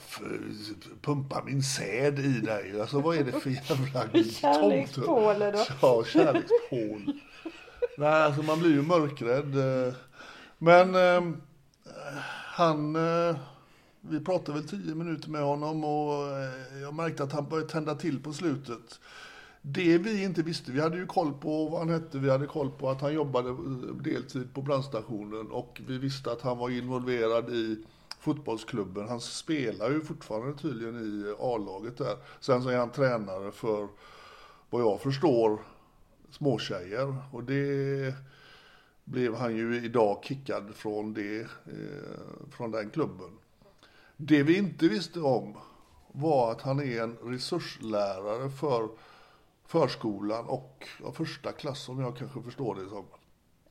pumpa 1.02 1.44
min 1.46 1.64
säd 1.64 2.20
i 2.20 2.40
dig. 2.40 2.82
Alltså 2.82 3.00
vad 3.00 3.18
är 3.18 3.24
det 3.24 3.32
för 3.32 3.50
jävla 3.50 4.24
Kärlekspåle 4.24 5.52
då. 5.52 5.66
Ja, 5.82 6.04
kärlekspål. 6.04 7.14
Nej, 7.98 8.24
alltså 8.24 8.42
man 8.42 8.60
blir 8.60 8.72
ju 8.72 8.82
mörkrädd. 8.82 9.56
eh. 9.88 9.94
Men 10.58 10.96
eh, 10.96 11.36
han, 12.46 12.96
eh, 12.96 13.36
vi 14.02 14.20
pratade 14.20 14.60
väl 14.60 14.68
tio 14.68 14.96
minuter 14.96 15.30
med 15.30 15.42
honom 15.42 15.84
och 15.84 16.28
eh, 16.28 16.82
jag 16.82 16.94
märkte 16.94 17.24
att 17.24 17.32
han 17.32 17.50
började 17.50 17.70
tända 17.70 17.96
till 17.96 18.24
på 18.24 18.34
slutet. 18.34 19.00
Det 19.62 19.98
vi 19.98 20.24
inte 20.24 20.42
visste, 20.42 20.72
vi 20.72 20.82
hade 20.82 20.98
ju 20.98 21.06
koll 21.06 21.34
på 21.34 21.70
vad 21.70 21.80
han 21.80 21.90
hette, 21.90 22.18
vi 22.18 22.30
hade 22.30 22.48
koll 22.48 22.72
på 22.72 22.90
att 22.90 23.02
han 23.02 23.14
jobbade 23.14 23.50
eh, 23.50 23.56
deltid 24.04 24.54
på 24.54 24.62
brandstationen 24.62 25.52
och 25.52 25.82
vi 25.88 25.98
visste 25.98 26.32
att 26.32 26.42
han 26.42 26.58
var 26.58 26.70
involverad 26.70 27.50
i 27.50 27.84
fotbollsklubben. 28.20 29.08
Han 29.08 29.22
spelar 29.22 29.92
ju 29.92 30.02
fortfarande 30.02 30.58
tydligen 30.58 30.96
i 30.96 31.36
A-laget 31.40 31.98
där. 31.98 32.18
Sen 32.40 32.64
så 32.64 32.70
är 32.70 32.78
han 32.78 32.92
tränare 32.92 33.52
för, 33.52 33.88
vad 34.70 34.82
jag 34.82 35.02
förstår, 35.02 35.60
småtjejer. 36.32 37.16
Och 37.32 37.44
det 37.44 38.16
blev 39.04 39.36
han 39.36 39.56
ju 39.56 39.86
idag 39.86 40.24
kickad 40.24 40.76
från, 40.76 41.14
det, 41.14 41.42
eh, 41.42 41.48
från 42.52 42.72
den 42.72 42.90
klubben. 42.90 43.38
Det 44.18 44.44
vi 44.44 44.58
inte 44.58 44.88
visste 44.88 45.20
om 45.20 45.58
var 46.12 46.52
att 46.52 46.62
han 46.62 46.80
är 46.80 47.02
en 47.02 47.18
resurslärare 47.18 48.50
för 48.50 48.90
förskolan 49.66 50.46
och 50.46 50.88
ja, 51.04 51.12
första 51.12 51.52
klass 51.52 51.90
om 51.90 52.00
jag 52.00 52.18
kanske 52.18 52.42
förstår 52.42 52.76
det 52.76 52.90
som. 52.90 53.06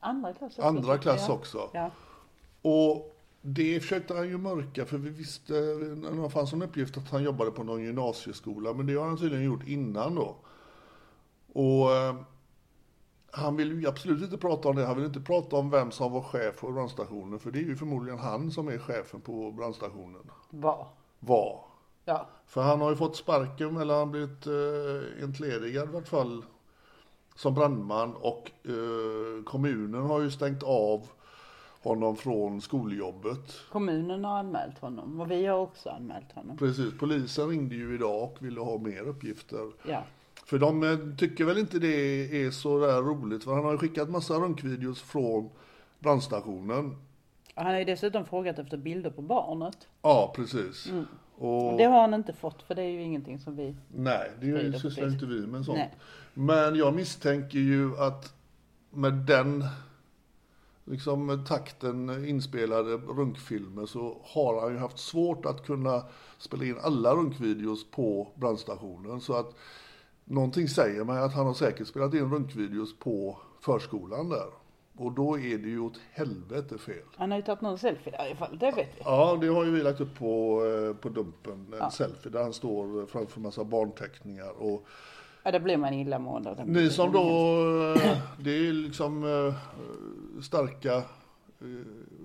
andra 0.00 0.32
klass 0.32 0.52
också. 0.52 0.62
Andra 0.62 0.98
klass 0.98 1.28
också. 1.28 1.70
Ja. 1.72 1.90
Och 2.62 3.16
det 3.42 3.80
försökte 3.80 4.14
han 4.14 4.28
ju 4.28 4.38
mörka 4.38 4.86
för 4.86 4.98
vi 4.98 5.10
visste, 5.10 5.54
det 5.54 6.30
fanns 6.30 6.52
en 6.52 6.62
uppgift 6.62 6.96
att 6.96 7.10
han 7.10 7.22
jobbade 7.22 7.50
på 7.50 7.62
någon 7.62 7.82
gymnasieskola 7.82 8.72
men 8.72 8.86
det 8.86 8.94
har 8.94 9.06
han 9.06 9.18
tydligen 9.18 9.44
gjort 9.44 9.66
innan 9.66 10.14
då. 10.14 10.36
Och 11.52 11.92
eh, 11.92 12.14
han 13.34 13.56
vill 13.56 13.80
ju 13.80 13.88
absolut 13.88 14.22
inte 14.22 14.38
prata 14.38 14.68
om 14.68 14.76
det, 14.76 14.86
han 14.86 14.96
vill 14.96 15.04
inte 15.04 15.20
prata 15.20 15.56
om 15.56 15.70
vem 15.70 15.90
som 15.90 16.12
var 16.12 16.22
chef 16.22 16.60
på 16.60 16.72
brandstationen 16.72 17.38
för 17.38 17.50
det 17.50 17.58
är 17.58 17.62
ju 17.62 17.76
förmodligen 17.76 18.18
han 18.18 18.50
som 18.50 18.68
är 18.68 18.78
chefen 18.78 19.20
på 19.20 19.50
brandstationen. 19.52 20.30
Var. 20.50 20.86
Var. 21.20 21.64
Ja. 22.04 22.28
För 22.46 22.62
han 22.62 22.80
har 22.80 22.90
ju 22.90 22.96
fått 22.96 23.16
sparken 23.16 23.76
eller 23.76 23.94
han 23.94 24.08
har 24.08 24.12
blivit 24.12 24.46
eh, 24.46 25.24
entledigad 25.24 25.88
i 25.88 25.92
vart 25.92 26.08
fall 26.08 26.44
som 27.34 27.54
brandman 27.54 28.14
och 28.14 28.50
eh, 28.64 29.44
kommunen 29.44 30.02
har 30.02 30.20
ju 30.20 30.30
stängt 30.30 30.62
av 30.62 31.08
honom 31.82 32.16
från 32.16 32.60
skoljobbet. 32.60 33.60
Kommunen 33.72 34.24
har 34.24 34.38
anmält 34.38 34.78
honom 34.78 35.20
och 35.20 35.30
vi 35.30 35.46
har 35.46 35.58
också 35.58 35.90
anmält 35.90 36.32
honom. 36.32 36.56
Precis, 36.56 36.98
polisen 36.98 37.48
ringde 37.48 37.74
ju 37.74 37.94
idag 37.94 38.22
och 38.22 38.36
ville 38.42 38.60
ha 38.60 38.78
mer 38.78 39.02
uppgifter. 39.02 39.72
Ja. 39.88 40.02
För 40.44 40.58
de 40.58 40.82
eh, 40.82 41.16
tycker 41.18 41.44
väl 41.44 41.58
inte 41.58 41.78
det 41.78 42.44
är 42.44 42.50
så 42.50 42.78
där 42.86 43.02
roligt 43.02 43.44
för 43.44 43.54
han 43.54 43.64
har 43.64 43.72
ju 43.72 43.78
skickat 43.78 44.10
massa 44.10 44.34
runkvideos 44.34 45.02
från 45.02 45.50
brandstationen. 45.98 46.96
Han 47.54 47.66
har 47.66 47.78
ju 47.78 47.84
dessutom 47.84 48.24
frågat 48.24 48.58
efter 48.58 48.76
bilder 48.76 49.10
på 49.10 49.22
barnet. 49.22 49.88
Ja, 50.02 50.32
precis. 50.36 50.92
Och, 51.36 51.78
Det 51.78 51.84
har 51.84 52.00
han 52.00 52.14
inte 52.14 52.32
fått 52.32 52.62
för 52.62 52.74
det 52.74 52.82
är 52.82 52.88
ju 52.88 53.02
ingenting 53.02 53.38
som 53.38 53.56
vi... 53.56 53.76
Nej, 53.94 54.30
det 54.40 54.80
sysslar 54.80 55.08
inte 55.08 55.26
vi 55.26 55.46
med 55.46 55.64
sånt. 55.64 55.78
Nej. 55.78 55.94
Men 56.34 56.76
jag 56.76 56.94
misstänker 56.94 57.58
ju 57.58 57.98
att 57.98 58.34
med 58.90 59.12
den 59.12 59.64
liksom 60.84 61.44
takten 61.48 62.24
inspelade 62.24 62.96
runkfilmer 62.96 63.86
så 63.86 64.16
har 64.24 64.60
han 64.60 64.72
ju 64.72 64.78
haft 64.78 64.98
svårt 64.98 65.46
att 65.46 65.66
kunna 65.66 66.02
spela 66.38 66.64
in 66.64 66.76
alla 66.82 67.14
runkvideos 67.14 67.90
på 67.90 68.28
brandstationen. 68.34 69.20
Så 69.20 69.34
att 69.34 69.54
någonting 70.24 70.68
säger 70.68 71.04
mig 71.04 71.18
att 71.18 71.34
han 71.34 71.46
har 71.46 71.54
säkert 71.54 71.86
spelat 71.86 72.14
in 72.14 72.30
runkvideos 72.30 72.98
på 72.98 73.38
förskolan 73.60 74.28
där. 74.28 74.46
Och 74.96 75.12
då 75.12 75.38
är 75.38 75.58
det 75.58 75.68
ju 75.68 75.80
åt 75.80 76.00
helvete 76.12 76.78
fel. 76.78 77.04
Han 77.16 77.30
har 77.30 77.38
ju 77.38 77.44
tagit 77.44 77.60
någon 77.60 77.78
selfie 77.78 78.12
där 78.12 78.24
i 78.24 78.26
alla 78.26 78.36
fall, 78.36 78.58
det 78.58 78.66
vet 78.70 78.88
vi. 78.96 79.02
Ja, 79.04 79.38
det 79.40 79.46
har 79.46 79.64
ju 79.64 79.70
vi 79.70 79.82
lagt 79.82 80.00
upp 80.00 80.18
på, 80.18 80.62
eh, 80.66 80.96
på 80.96 81.08
Dumpen, 81.08 81.74
en 81.80 81.90
selfie 81.90 82.32
där 82.32 82.42
han 82.42 82.52
står 82.52 83.06
framför 83.06 83.40
massa 83.40 83.64
barnteckningar. 83.64 84.62
Och 84.62 84.86
Ja, 85.44 85.50
då 85.52 85.58
blir 85.58 85.76
man 85.76 85.94
illamående. 85.94 86.64
Ni 86.66 86.90
som 86.90 87.12
då, 87.12 87.20
eh, 87.96 88.18
det 88.38 88.68
är 88.68 88.72
liksom 88.72 89.24
eh, 89.24 89.54
starka 90.42 91.02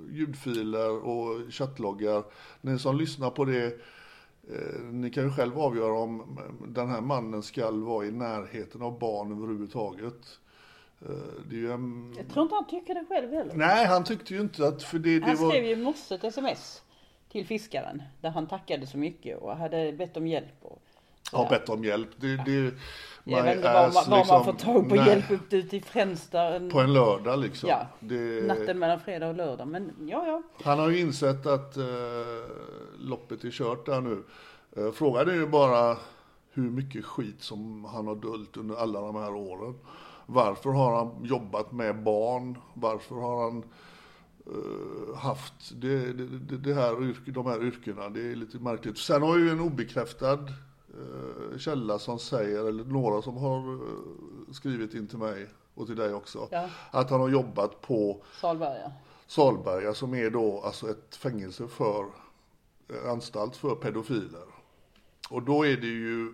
ljudfiler 0.09 1.05
och 1.05 1.53
chattloggar. 1.53 2.23
Ni 2.61 2.79
som 2.79 2.97
lyssnar 2.97 3.29
på 3.29 3.45
det, 3.45 3.79
ni 4.91 5.09
kan 5.09 5.23
ju 5.23 5.31
själv 5.31 5.59
avgöra 5.59 5.99
om 5.99 6.39
den 6.67 6.89
här 6.89 7.01
mannen 7.01 7.43
ska 7.43 7.71
vara 7.71 8.05
i 8.05 8.11
närheten 8.11 8.81
av 8.81 8.99
barn 8.99 9.31
överhuvudtaget. 9.31 10.39
Eh, 11.01 11.07
Det 11.49 11.55
är 11.55 11.59
ju 11.59 11.71
en... 11.71 12.13
Jag 12.17 12.29
tror 12.29 12.43
inte 12.43 12.55
han 12.55 12.67
tycker 12.67 12.95
det 12.95 13.05
själv 13.09 13.33
heller. 13.33 13.53
Nej, 13.55 13.85
han 13.85 14.03
tyckte 14.03 14.33
ju 14.33 14.41
inte 14.41 14.67
att, 14.67 14.83
för 14.83 14.99
det, 14.99 15.19
det 15.19 15.25
Han 15.25 15.35
var... 15.35 15.49
skrev 15.49 15.65
ju 15.65 15.71
i 15.71 15.75
morse 15.75 16.15
ett 16.15 16.23
sms 16.23 16.83
till 17.31 17.45
fiskaren 17.45 18.03
där 18.21 18.29
han 18.29 18.47
tackade 18.47 18.87
så 18.87 18.97
mycket 18.97 19.37
och 19.37 19.55
hade 19.57 19.93
bett 19.93 20.17
om 20.17 20.27
hjälp. 20.27 20.55
Och, 20.61 20.81
har 21.31 21.49
bett 21.49 21.69
om 21.69 21.83
hjälp. 21.83 22.09
Det, 22.17 22.35
det, 22.45 22.73
jag 23.23 23.43
vet 23.43 23.55
inte 23.55 23.73
var 23.73 23.93
man, 23.93 24.09
var 24.09 24.17
liksom- 24.17 24.35
man 24.35 24.45
får 24.45 24.53
tag 24.53 24.89
på 24.89 24.95
nej, 24.95 25.07
hjälp 25.07 25.31
upp 25.31 25.53
ute 25.53 25.77
i 25.77 25.81
Fränsta 25.81 26.41
en, 26.41 26.69
På 26.69 26.79
en 26.79 26.93
lördag 26.93 27.39
liksom. 27.39 27.69
Ja, 27.69 27.87
Det- 27.99 28.47
natten 28.47 28.79
mellan 28.79 28.99
fredag 28.99 29.27
och 29.27 29.35
lördag. 29.35 29.67
Men 29.67 29.91
ja, 29.99 30.27
ja. 30.27 30.41
Han 30.63 30.79
har 30.79 30.89
ju 30.89 30.99
insett 30.99 31.45
att 31.45 31.77
eh, 31.77 31.83
loppet 32.99 33.43
är 33.43 33.51
kört 33.51 33.85
där 33.85 34.01
nu. 34.01 34.23
Eh, 34.77 34.91
frågan 34.91 35.29
är 35.29 35.33
ju 35.33 35.47
bara 35.47 35.97
hur 36.53 36.69
mycket 36.69 37.05
skit 37.05 37.41
som 37.43 37.85
han 37.85 38.07
har 38.07 38.15
döljt 38.15 38.57
under 38.57 38.75
alla 38.75 39.01
de 39.01 39.15
här 39.15 39.35
åren. 39.35 39.75
Varför 40.25 40.69
har 40.69 40.95
han 40.95 41.25
jobbat 41.25 41.71
med 41.71 42.03
barn? 42.03 42.57
Varför 42.73 43.15
har 43.15 43.43
han 43.43 43.63
eh, 44.45 45.17
haft 45.17 45.81
det, 45.81 46.13
det, 46.13 46.57
det, 46.57 46.73
här 46.73 47.31
de 47.31 47.45
här 47.45 47.63
yrkena? 47.63 48.09
Det 48.09 48.31
är 48.31 48.35
lite 48.35 48.57
märkligt. 48.57 48.97
Sen 48.97 49.21
har 49.21 49.37
ju 49.37 49.49
en 49.49 49.59
obekräftad 49.59 50.39
källa 51.57 51.99
som 51.99 52.19
säger, 52.19 52.65
eller 52.65 52.83
några 52.83 53.21
som 53.21 53.37
har 53.37 53.73
eh, 53.73 54.53
skrivit 54.53 54.93
in 54.93 55.07
till 55.07 55.17
mig 55.17 55.47
och 55.73 55.87
till 55.87 55.95
dig 55.95 56.13
också, 56.13 56.47
Ja. 56.51 56.69
att 56.91 57.09
han 57.09 57.19
har 57.21 57.29
jobbat 57.29 57.81
på 57.81 58.23
Salberga. 58.41 58.91
Salberga 59.27 59.93
som 59.93 60.13
är 60.13 60.29
då 60.29 60.61
alltså 60.61 60.89
ett 60.91 61.15
fängelse 61.15 61.67
för 61.67 62.05
eh, 62.89 63.11
anstalt 63.11 63.55
för 63.55 63.75
pedofiler. 63.75 64.45
Och 65.29 65.43
då 65.43 65.65
är 65.65 65.77
det 65.77 65.87
ju 65.87 66.33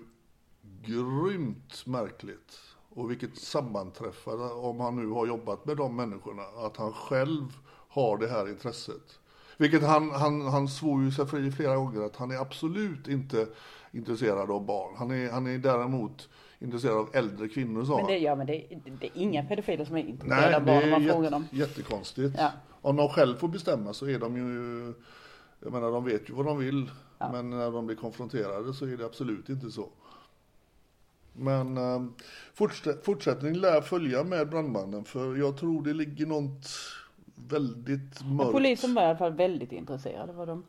grymt 0.81 1.85
märkligt. 1.85 2.59
Och 2.95 3.11
vilket 3.11 3.37
sammanträffande 3.37 4.45
om 4.45 4.79
han 4.79 4.95
nu 4.95 5.07
har 5.09 5.27
jobbat 5.27 5.65
med 5.65 5.77
de 5.77 5.95
människorna. 5.95 6.43
Att 6.43 6.77
han 6.77 6.93
själv 6.93 7.45
har 7.89 8.17
det 8.17 8.27
här 8.27 8.49
intresset. 8.49 9.19
Vilket 9.57 9.83
han, 9.83 10.11
han, 10.11 10.41
han 10.41 10.67
svor 10.67 11.03
ju 11.03 11.11
sig 11.11 11.25
fri 11.27 11.51
flera 11.51 11.75
gånger 11.75 12.01
att 12.01 12.15
han 12.15 12.31
är 12.31 12.37
absolut 12.37 13.07
inte 13.07 13.47
intresserad 13.93 14.51
av 14.51 14.65
barn. 14.65 14.95
Han 14.97 15.11
är, 15.11 15.31
han 15.31 15.47
är 15.47 15.57
däremot 15.57 16.29
intresserad 16.59 16.97
av 16.97 17.09
äldre 17.13 17.47
kvinnor 17.47 17.85
sa 17.85 17.97
Men 17.97 18.05
det, 18.05 18.17
ja, 18.17 18.35
men 18.35 18.47
det, 18.47 18.65
det 18.99 19.05
är 19.07 19.11
inga 19.13 19.43
pedofiler 19.43 19.85
som 19.85 19.95
är 19.95 19.99
intresserade 20.03 20.45
Nej, 20.45 20.55
av 20.55 20.65
barn 20.65 20.83
om 20.83 20.89
man 20.89 21.05
frågar 21.05 21.31
dem. 21.31 21.47
jätte, 21.51 21.55
jättekonstigt. 21.79 22.35
Ja. 22.37 22.51
Om 22.81 22.95
de 22.95 23.09
själv 23.09 23.37
får 23.37 23.47
bestämma 23.47 23.93
så 23.93 24.07
är 24.09 24.19
de 24.19 24.37
ju, 24.37 24.93
jag 25.59 25.71
menar 25.73 25.91
de 25.91 26.05
vet 26.05 26.29
ju 26.29 26.33
vad 26.33 26.45
de 26.45 26.57
vill. 26.57 26.91
Men 27.31 27.49
när 27.49 27.71
de 27.71 27.85
blir 27.85 27.95
konfronterade 27.97 28.73
så 28.73 28.85
är 28.85 28.97
det 28.97 29.05
absolut 29.05 29.49
inte 29.49 29.71
så. 29.71 29.89
Men 31.33 31.77
eh, 31.77 32.03
fortsätt, 32.53 33.05
fortsättning 33.05 33.53
lär 33.55 33.81
följa 33.81 34.23
med 34.23 34.49
brandmannen 34.49 35.03
för 35.05 35.35
jag 35.35 35.57
tror 35.57 35.83
det 35.83 35.93
ligger 35.93 36.25
något 36.25 36.67
väldigt 37.35 38.21
Men 38.21 38.35
mörkt. 38.35 38.51
polisen 38.51 38.93
var 38.93 39.01
i 39.01 39.05
alla 39.05 39.17
fall 39.17 39.33
väldigt 39.33 39.71
intresserade. 39.71 40.33
Var 40.33 40.45
de. 40.45 40.63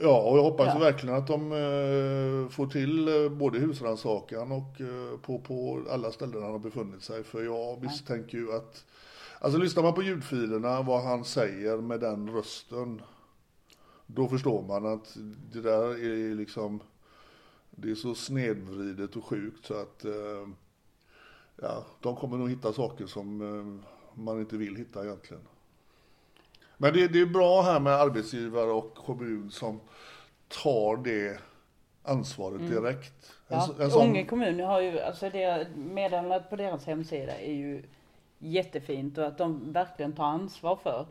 Ja, 0.00 0.20
och 0.22 0.38
jag 0.38 0.42
hoppas 0.42 0.66
Ja. 0.74 0.78
verkligen 0.78 1.14
att 1.16 1.26
de 1.26 1.52
eh, 1.52 2.48
får 2.48 2.66
till 2.66 3.08
eh, 3.08 3.30
både 3.30 3.58
husrannsakan 3.58 4.52
och 4.52 4.80
eh, 4.80 5.18
på, 5.22 5.38
på 5.38 5.82
alla 5.90 6.12
ställen 6.12 6.42
han 6.42 6.52
har 6.52 6.58
befunnit 6.58 7.02
sig. 7.02 7.24
För 7.24 7.42
jag 7.42 7.82
misstänker 7.82 8.38
ju 8.38 8.52
att, 8.52 8.84
alltså 9.40 9.58
lyssnar 9.58 9.82
man 9.82 9.94
på 9.94 10.02
ljudfilerna, 10.02 10.82
vad 10.82 11.02
han 11.02 11.24
säger 11.24 11.76
med 11.76 12.00
den 12.00 12.30
rösten, 12.30 13.02
då 14.06 14.28
förstår 14.28 14.62
man 14.62 14.86
att 14.86 15.16
det 15.52 15.60
där 15.60 15.88
är 15.88 16.34
liksom, 16.34 16.80
det 17.70 17.90
är 17.90 17.94
så 17.94 18.14
snedvridet 18.14 19.16
och 19.16 19.24
sjukt 19.24 19.66
så 19.66 19.74
att, 19.74 20.04
ja, 21.56 21.84
de 22.00 22.16
kommer 22.16 22.36
nog 22.38 22.50
hitta 22.50 22.72
saker 22.72 23.06
som 23.06 23.82
man 24.14 24.40
inte 24.40 24.56
vill 24.56 24.76
hitta 24.76 25.04
egentligen. 25.04 25.42
Men 26.80 26.92
det, 26.92 27.08
det 27.08 27.20
är 27.20 27.26
bra 27.26 27.62
här 27.62 27.80
med 27.80 27.92
arbetsgivare 27.92 28.70
och 28.70 28.94
kommun 28.94 29.50
som 29.50 29.80
tar 30.62 30.96
det 30.96 31.40
ansvaret 32.02 32.60
direkt. 32.70 33.32
En, 33.48 33.58
Ja. 33.58 33.68
en 33.80 33.90
sån- 33.90 34.02
Ånge 34.02 34.24
kommun 34.24 34.60
har 34.60 34.80
ju, 34.80 35.00
alltså 35.00 35.30
det 35.30 35.66
meddelandet 35.76 36.50
på 36.50 36.56
deras 36.56 36.86
hemsida 36.86 37.38
är 37.38 37.52
ju 37.52 37.82
jättefint 38.38 39.18
och 39.18 39.26
att 39.26 39.38
de 39.38 39.72
verkligen 39.72 40.12
tar 40.12 40.24
ansvar 40.24 40.76
för, 40.76 41.06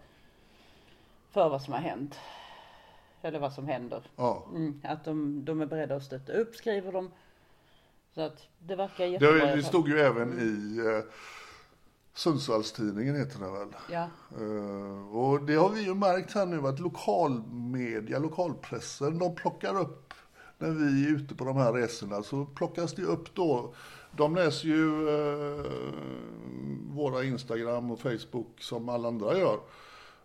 för 1.31 1.49
vad 1.49 1.61
som 1.61 1.73
har 1.73 1.79
hänt. 1.81 2.19
Eller 3.21 3.39
vad 3.39 3.53
som 3.53 3.67
händer. 3.67 4.01
Ja. 4.15 4.45
Mm, 4.49 4.81
att 4.83 5.05
de, 5.05 5.45
de 5.45 5.61
är 5.61 5.65
beredda 5.65 5.95
att 5.95 6.03
stötta 6.03 6.31
upp, 6.33 6.55
skriver 6.55 6.91
de. 6.91 7.11
Så 8.15 8.21
att 8.21 8.47
det 8.59 8.75
verkar 8.75 9.03
Det, 9.05 9.09
jättebra. 9.11 9.33
det 9.45 9.51
fall. 9.51 9.63
stod 9.63 9.89
ju 9.89 9.99
även 9.99 10.39
i 10.39 10.77
eh, 10.87 11.03
Sundsvallstidningen 12.17 13.15
heter 13.15 13.39
den 13.39 13.53
väl. 13.53 13.67
Ja, 13.91 14.09
Eh, 14.39 15.15
och 15.15 15.41
det 15.45 15.55
har 15.55 15.69
vi 15.69 15.81
ju 15.81 15.95
märkt 15.95 16.33
här 16.33 16.45
nu 16.45 16.67
att 16.67 16.79
lokalmedia, 16.79 18.19
lokalpressen, 18.19 19.19
de 19.19 19.35
plockar 19.35 19.79
upp 19.79 20.13
när 20.57 20.69
vi 20.69 21.05
är 21.05 21.15
ute 21.15 21.35
på 21.35 21.45
de 21.45 21.57
här 21.57 21.73
resorna 21.73 22.23
så 22.23 22.45
plockas 22.45 22.93
det 22.93 23.01
upp 23.01 23.35
då. 23.35 23.73
De 24.11 24.35
läser 24.35 24.67
ju 24.67 25.09
eh, 25.09 25.71
våra 26.91 27.23
Instagram 27.23 27.91
och 27.91 27.99
Facebook 27.99 28.61
som 28.61 28.89
alla 28.89 29.07
andra 29.07 29.37
gör. 29.37 29.59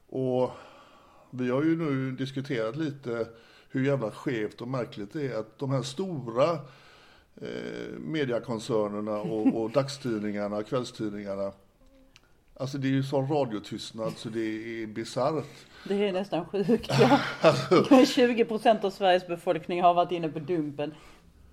Och 0.08 0.50
vi 1.30 1.50
har 1.50 1.62
ju 1.62 1.76
nu 1.76 2.12
diskuterat 2.12 2.76
lite 2.76 3.28
hur 3.68 3.86
jävla 3.86 4.10
skevt 4.10 4.60
och 4.60 4.68
märkligt 4.68 5.12
det 5.12 5.32
är 5.32 5.38
att 5.38 5.58
de 5.58 5.70
här 5.70 5.82
stora 5.82 6.52
eh, 7.36 7.98
mediekoncernerna 7.98 9.20
och, 9.20 9.62
och 9.62 9.70
dagstidningarna, 9.70 10.62
kvällstidningarna 10.62 11.52
Alltså 12.62 12.78
det 12.78 12.88
är 12.88 12.90
ju 12.90 13.02
sån 13.02 13.28
radiotystnad 13.28 14.12
så 14.16 14.28
det 14.28 14.40
är 14.40 14.86
bisarrt. 14.86 15.66
det 15.88 16.08
är 16.08 16.12
nästan 16.12 16.44
sjukt. 16.44 16.90
Ja. 17.90 18.04
20 18.06 18.44
procent 18.44 18.84
av 18.84 18.90
Sveriges 18.90 19.26
befolkning 19.26 19.82
har 19.82 19.94
varit 19.94 20.12
inne 20.12 20.28
på 20.28 20.38
Dumpen. 20.38 20.94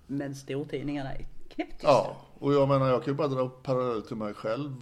Men 0.06 0.34
stortidningarna 0.34 1.12
är 1.12 1.26
knäpptysta. 1.48 1.88
Ja, 1.88 2.16
och 2.38 2.54
jag 2.54 2.68
menar 2.68 2.88
jag 2.88 3.04
kan 3.04 3.12
ju 3.12 3.16
bara 3.16 3.28
dra 3.28 3.48
parallell 3.48 4.02
till 4.02 4.16
mig 4.16 4.34
själv. 4.34 4.72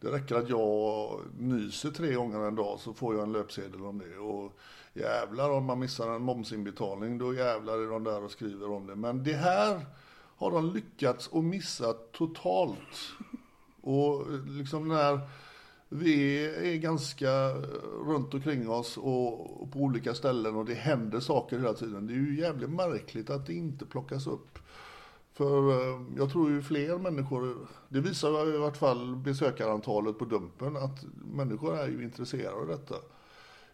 Det 0.00 0.08
räcker 0.08 0.34
att 0.34 0.48
jag 0.48 1.20
nyser 1.38 1.90
tre 1.90 2.14
gånger 2.14 2.38
en 2.38 2.54
dag 2.54 2.80
så 2.80 2.94
får 2.94 3.14
jag 3.14 3.22
en 3.22 3.32
löpsedel 3.32 3.82
om 3.82 3.98
det. 3.98 4.18
Och 4.18 4.52
jävlar 4.94 5.50
om 5.50 5.64
man 5.64 5.78
missar 5.78 6.14
en 6.14 6.22
momsinbetalning 6.22 7.18
då 7.18 7.34
jävlar 7.34 7.78
är 7.78 7.90
de 7.90 8.04
där 8.04 8.24
och 8.24 8.30
skriver 8.30 8.70
om 8.70 8.86
det. 8.86 8.94
Men 8.94 9.24
det 9.24 9.32
här 9.32 9.80
har 10.36 10.50
de 10.50 10.74
lyckats 10.74 11.30
att 11.32 11.44
missa 11.44 11.92
totalt. 11.92 12.78
Och 13.86 14.26
liksom 14.46 14.88
när 14.88 15.20
vi 15.88 16.44
är 16.74 16.76
ganska 16.76 17.50
runt 18.06 18.34
omkring 18.34 18.70
oss 18.70 18.96
och, 18.96 19.72
på 19.72 19.78
olika 19.78 20.14
ställen 20.14 20.56
och 20.56 20.64
det 20.64 20.74
händer 20.74 21.20
saker 21.20 21.58
hela 21.58 21.74
tiden. 21.74 22.06
Det 22.06 22.12
är 22.12 22.16
ju 22.16 22.40
jävligt 22.40 22.70
märkligt 22.70 23.30
att 23.30 23.46
det 23.46 23.54
inte 23.54 23.86
plockas 23.86 24.26
upp. 24.26 24.58
För 25.32 25.70
eh, 25.70 26.02
jag 26.16 26.32
tror 26.32 26.50
ju 26.50 26.62
fler 26.62 26.98
människor, 26.98 27.56
det 27.88 28.00
visar 28.00 28.54
i 28.54 28.58
vart 28.58 28.76
fall 28.76 29.16
besökarantalet 29.16 30.18
på 30.18 30.24
Dumpen, 30.24 30.76
att 30.76 31.04
människor 31.32 31.78
är 31.78 31.88
ju 31.88 32.02
intresserade 32.02 32.56
av 32.56 32.66
detta. 32.66 32.94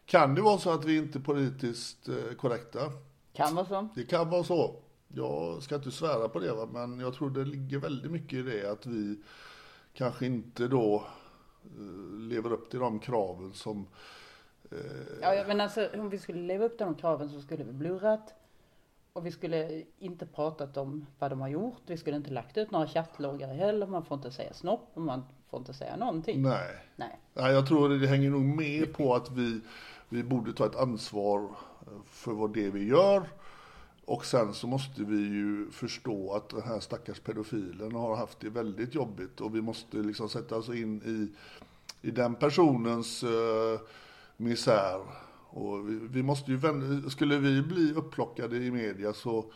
Kan 0.06 0.34
det 0.34 0.42
vara 0.42 0.58
så 0.58 0.70
att 0.70 0.84
vi 0.84 0.96
inte 0.96 1.18
är 1.18 1.22
politiskt 1.22 2.08
eh, 2.08 2.36
korrekta? 2.36 2.80
Kan 3.32 3.54
vara 3.54 3.66
så. 3.66 3.88
Det 3.94 4.04
kan 4.04 4.30
vara 4.30 4.44
så. 4.44 4.76
Jag 5.08 5.62
ska 5.62 5.74
inte 5.74 5.90
svära 5.90 6.28
på 6.28 6.38
det, 6.38 6.52
va? 6.52 6.68
men 6.72 7.00
jag 7.00 7.14
tror 7.14 7.30
det 7.30 7.44
ligger 7.44 7.78
väldigt 7.78 8.12
mycket 8.12 8.38
i 8.38 8.42
det 8.42 8.70
att 8.72 8.86
vi 8.86 9.16
kanske 9.92 10.26
inte 10.26 10.68
då 10.68 11.04
eh, 11.64 12.18
lever 12.18 12.52
upp 12.52 12.70
till 12.70 12.80
de 12.80 12.98
kraven 12.98 13.52
som 13.52 13.86
Ja, 15.22 15.34
ja, 15.34 15.44
men 15.46 15.60
alltså 15.60 15.88
om 15.98 16.08
vi 16.10 16.18
skulle 16.18 16.42
leva 16.42 16.64
upp 16.64 16.76
till 16.76 16.86
de 16.86 16.94
kraven 16.94 17.28
så 17.28 17.40
skulle 17.40 17.64
vi 17.64 17.72
blurrat. 17.72 18.34
Och 19.12 19.26
vi 19.26 19.30
skulle 19.30 19.82
inte 19.98 20.26
pratat 20.26 20.76
om 20.76 21.06
vad 21.18 21.30
de 21.30 21.40
har 21.40 21.48
gjort. 21.48 21.82
Vi 21.86 21.96
skulle 21.96 22.16
inte 22.16 22.30
lagt 22.30 22.56
ut 22.56 22.70
några 22.70 22.86
chattloggar 22.86 23.54
heller. 23.54 23.86
Man 23.86 24.04
får 24.04 24.16
inte 24.16 24.30
säga 24.30 24.52
snopp 24.52 24.90
och 24.94 25.02
man 25.02 25.22
får 25.50 25.58
inte 25.58 25.74
säga 25.74 25.96
någonting. 25.96 26.42
Nej. 26.42 26.76
Nej. 26.96 27.20
Nej, 27.34 27.52
jag 27.52 27.66
tror 27.66 27.88
det 27.88 28.06
hänger 28.06 28.30
nog 28.30 28.42
med 28.42 28.94
på 28.94 29.14
att 29.14 29.30
vi, 29.30 29.60
vi 30.08 30.22
borde 30.22 30.52
ta 30.52 30.66
ett 30.66 30.76
ansvar 30.76 31.48
för 32.06 32.32
vad 32.32 32.54
det 32.54 32.70
vi 32.70 32.88
gör. 32.88 33.22
Och 34.04 34.24
sen 34.24 34.54
så 34.54 34.66
måste 34.66 35.04
vi 35.04 35.16
ju 35.16 35.70
förstå 35.70 36.32
att 36.32 36.48
den 36.48 36.62
här 36.62 36.80
stackars 36.80 37.20
pedofilen 37.20 37.94
har 37.94 38.16
haft 38.16 38.40
det 38.40 38.50
väldigt 38.50 38.94
jobbigt 38.94 39.40
och 39.40 39.54
vi 39.54 39.62
måste 39.62 39.96
liksom 39.96 40.28
sätta 40.28 40.56
oss 40.56 40.68
in 40.68 41.02
i, 41.02 41.28
i 42.08 42.10
den 42.10 42.34
personens 42.34 43.24
uh, 43.24 43.80
misär. 44.36 45.00
Och 45.48 45.88
vi, 45.88 45.98
vi 46.10 46.22
måste 46.22 46.50
ju 46.50 46.56
vända, 46.56 47.10
skulle 47.10 47.38
vi 47.38 47.62
bli 47.62 47.92
upplockade 47.92 48.56
i 48.56 48.70
media 48.70 49.12
så, 49.12 49.52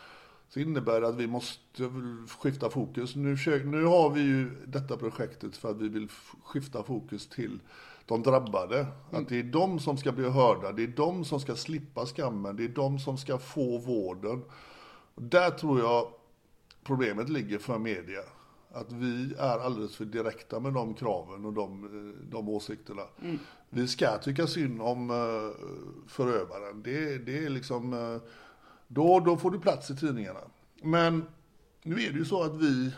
så 0.48 0.60
innebär 0.60 1.00
det 1.00 1.08
att 1.08 1.16
vi 1.16 1.26
måste 1.26 1.90
skifta 2.38 2.70
fokus. 2.70 3.16
Nu, 3.16 3.36
nu 3.64 3.84
har 3.84 4.10
vi 4.10 4.20
ju 4.20 4.50
detta 4.66 4.96
projektet 4.96 5.56
för 5.56 5.70
att 5.70 5.80
vi 5.80 5.88
vill 5.88 6.08
skifta 6.42 6.82
fokus 6.82 7.28
till 7.28 7.60
de 8.06 8.22
drabbade. 8.22 8.86
Att 9.10 9.28
det 9.28 9.38
är 9.38 9.42
de 9.42 9.78
som 9.78 9.96
ska 9.96 10.12
bli 10.12 10.28
hörda, 10.28 10.72
det 10.72 10.82
är 10.82 10.88
de 10.96 11.24
som 11.24 11.40
ska 11.40 11.54
slippa 11.54 12.06
skammen, 12.06 12.56
det 12.56 12.64
är 12.64 12.68
de 12.68 12.98
som 12.98 13.18
ska 13.18 13.38
få 13.38 13.78
vården. 13.78 14.42
Där 15.14 15.50
tror 15.50 15.80
jag 15.80 16.08
problemet 16.84 17.28
ligger 17.28 17.58
för 17.58 17.78
media. 17.78 18.20
Att 18.72 18.92
vi 18.92 19.34
är 19.38 19.58
alldeles 19.58 19.96
för 19.96 20.04
direkta 20.04 20.60
med 20.60 20.72
de 20.72 20.94
kraven 20.94 21.44
och 21.44 21.52
de, 21.52 22.14
de 22.30 22.48
åsikterna. 22.48 23.02
Mm. 23.22 23.38
Vi 23.70 23.88
ska 23.88 24.18
tycka 24.18 24.46
synd 24.46 24.82
om 24.82 25.10
uh, 25.10 25.50
förövaren. 26.08 26.82
Det, 26.82 27.18
det 27.18 27.44
är 27.44 27.50
liksom, 27.50 27.92
uh, 27.92 28.20
då, 28.88 29.20
då 29.20 29.36
får 29.36 29.50
du 29.50 29.60
plats 29.60 29.90
i 29.90 29.96
tidningarna. 29.96 30.40
Men 30.82 31.24
nu 31.82 31.94
är 31.94 32.12
det 32.12 32.18
ju 32.18 32.24
så 32.24 32.42
att 32.42 32.56
vi, 32.56 32.92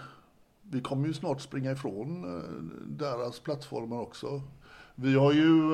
vi 0.62 0.80
kommer 0.80 1.06
ju 1.06 1.14
snart 1.14 1.40
springa 1.40 1.72
ifrån 1.72 2.42
deras 2.86 3.40
plattformar 3.40 4.00
också. 4.00 4.42
Vi 5.00 5.14
har 5.14 5.32
ju, 5.32 5.72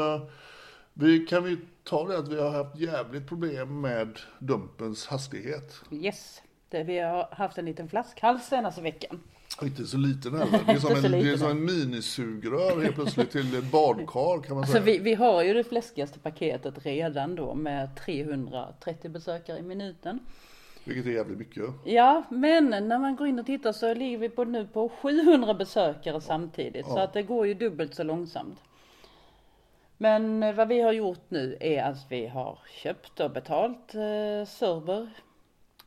vi 0.95 1.27
kan 1.27 1.45
vi 1.45 1.59
ta 1.85 2.09
det 2.09 2.19
att 2.19 2.29
vi 2.29 2.41
har 2.41 2.51
haft 2.51 2.79
jävligt 2.79 3.29
problem 3.29 3.81
med 3.81 4.19
dumpens 4.39 5.07
hastighet. 5.07 5.81
Yes, 5.91 6.43
det, 6.69 6.83
vi 6.83 6.99
har 6.99 7.29
haft 7.33 7.59
en 7.59 7.65
liten 7.65 7.89
flaskhals 7.89 8.47
senaste 8.47 8.83
veckan. 8.83 9.21
Inte 9.63 9.85
så 9.85 9.97
liten 9.97 10.35
heller. 10.35 10.61
Det 10.67 10.73
är 10.73 10.79
som, 10.79 11.05
en, 11.05 11.13
det 11.13 11.31
är 11.31 11.37
som 11.37 11.51
en 11.51 11.65
minisugrör 11.65 12.83
helt 12.83 12.95
plötsligt 12.95 13.31
till 13.31 13.59
ett 13.59 13.73
badkar 13.73 14.43
kan 14.43 14.55
man 14.55 14.59
alltså, 14.59 14.73
säga. 14.73 14.85
Vi, 14.85 14.99
vi 14.99 15.15
har 15.15 15.43
ju 15.43 15.55
det 15.55 15.65
fläskigaste 15.65 16.19
paketet 16.19 16.87
redan 16.87 17.35
då 17.35 17.55
med 17.55 17.97
330 17.97 19.11
besökare 19.11 19.59
i 19.59 19.63
minuten. 19.63 20.19
Vilket 20.85 21.07
är 21.07 21.11
jävligt 21.11 21.39
mycket. 21.39 21.65
Ja, 21.85 22.23
men 22.31 22.71
när 22.71 22.99
man 22.99 23.17
går 23.17 23.27
in 23.27 23.39
och 23.39 23.47
tittar 23.47 23.73
så 23.73 23.95
ligger 23.95 24.19
vi 24.19 24.29
på 24.29 24.45
nu 24.45 24.67
på 24.67 24.89
700 24.89 25.55
besökare 25.55 26.21
samtidigt. 26.21 26.87
Ja. 26.89 26.95
Så 26.95 26.99
att 26.99 27.13
det 27.13 27.23
går 27.23 27.47
ju 27.47 27.55
dubbelt 27.55 27.95
så 27.95 28.03
långsamt. 28.03 28.59
Men 30.05 30.57
vad 30.57 30.69
vi 30.69 30.81
har 30.81 30.93
gjort 30.93 31.25
nu 31.29 31.57
är 31.61 31.83
att 31.83 32.07
vi 32.09 32.27
har 32.27 32.59
köpt 32.83 33.21
och 33.21 33.31
betalt 33.31 33.95
eh, 33.95 34.47
server 34.47 35.09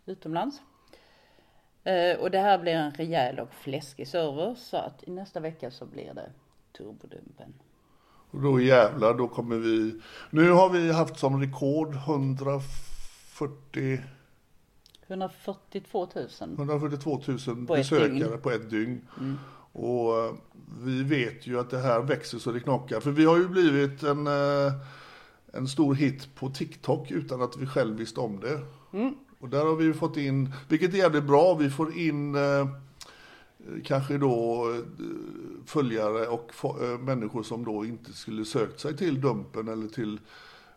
utomlands. 0.06 0.62
Eh, 1.84 2.20
och 2.20 2.32
det 2.32 2.40
här 2.40 2.60
blir 2.60 2.74
en 2.74 2.92
rejäl 2.92 3.40
och 3.40 3.54
fläskig 3.54 4.08
server 4.08 4.56
så 4.56 4.78
att 4.78 5.04
i 5.04 5.12
nästa 5.12 5.40
vecka 5.40 5.72
så 5.72 5.86
blir 5.86 6.14
det 6.14 6.30
turbodumpen. 6.78 7.54
Och 8.32 8.42
då 8.42 8.62
jävlar, 8.62 9.14
då 9.14 9.28
kommer 9.28 9.58
vi... 9.58 10.02
Nu 10.30 10.52
har 10.52 10.70
vi 10.70 10.92
haft 10.92 11.20
som 11.20 11.42
rekord 11.42 11.96
140... 11.96 14.00
142 15.08 16.08
000. 16.16 16.28
142 16.58 17.22
000 17.28 17.40
på 17.68 17.74
besökare 17.74 18.36
ett 18.36 18.44
på 18.44 18.52
ett 18.52 18.70
dygn. 18.70 19.08
Mm. 19.20 19.38
Och 19.78 20.26
uh, 20.26 20.34
vi 20.84 21.04
vet 21.04 21.48
ju 21.48 21.60
att 21.60 21.70
det 21.70 21.80
här 21.80 22.02
växer 22.02 22.40
så 22.40 22.52
det 22.52 22.60
knakar. 22.60 23.00
För 23.00 23.12
vi 23.12 23.26
har 23.26 23.38
ju 23.38 23.48
blivit 23.48 24.04
en, 24.04 24.28
uh, 24.28 24.72
en 25.54 25.68
stor 25.68 25.96
hit 25.96 26.36
på 26.36 26.50
TikTok 26.50 27.12
utan 27.12 27.42
att 27.42 27.58
vi 27.58 27.68
själv 27.68 27.98
visste 27.98 28.20
om 28.20 28.40
det. 28.40 28.60
Mm. 28.94 29.16
Och 29.40 29.50
där 29.50 29.66
har 29.66 29.76
vi 29.76 29.94
fått 29.94 30.18
in, 30.18 30.54
vilket 30.68 30.94
är 30.94 30.98
jävligt 30.98 31.24
bra, 31.24 31.54
vi 31.54 31.70
får 31.70 31.98
in 31.98 32.36
uh, 32.36 32.68
kanske 33.84 34.18
då 34.18 34.66
följare 35.66 36.28
och 36.28 36.52
människor 37.00 37.44
som 37.44 37.66
då 37.66 37.86
inte 37.86 38.14
skulle 38.14 38.46
sökt 38.46 38.80
sig 38.80 38.98
till 38.98 39.22
Dumpen 39.22 39.68
eller 39.68 39.88
till, 39.88 40.20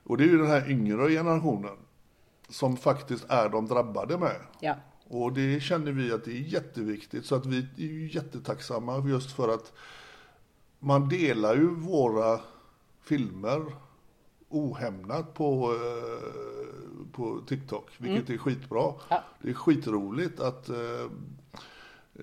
och 0.05 0.17
det 0.17 0.25
är 0.25 0.29
ju 0.29 0.39
den 0.39 0.47
här 0.47 0.71
yngre 0.71 1.11
generationen 1.11 1.77
som 2.49 2.77
faktiskt 2.77 3.25
är 3.29 3.49
de 3.49 3.67
drabbade 3.67 4.19
med. 4.19 4.37
Ja. 4.61 4.75
Och 5.13 5.33
det 5.33 5.61
känner 5.61 5.93
vi 5.93 6.13
att 6.13 6.25
det 6.25 6.31
är 6.31 6.41
jätteviktigt 6.41 7.27
så 7.27 7.35
att 7.35 7.47
vi 7.47 7.59
är 7.59 7.83
ju 7.83 8.11
jättetacksamma 8.13 9.09
just 9.09 9.33
för 9.33 9.55
att 9.55 9.73
man 10.79 11.09
delar 11.09 11.55
ju 11.55 11.67
våra 11.67 12.41
filmer 13.03 13.63
ohämnat 14.49 15.35
på, 15.35 15.75
på 17.13 17.41
TikTok, 17.47 17.91
vilket 17.99 18.29
mm. 18.29 18.35
är 18.35 18.39
skitbra. 18.39 18.95
Ja. 19.09 19.25
Det 19.43 19.51
är 19.51 19.55
skitroligt 19.55 20.41
att 20.41 20.69
eh, 20.69 21.11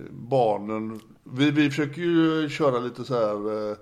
barnen, 0.09 0.99
vi, 1.23 1.51
vi 1.51 1.69
försöker 1.69 2.01
ju 2.01 2.49
köra 2.49 2.79
lite 2.79 3.05
så 3.05 3.13
här 3.13 3.71
eh, 3.71 3.77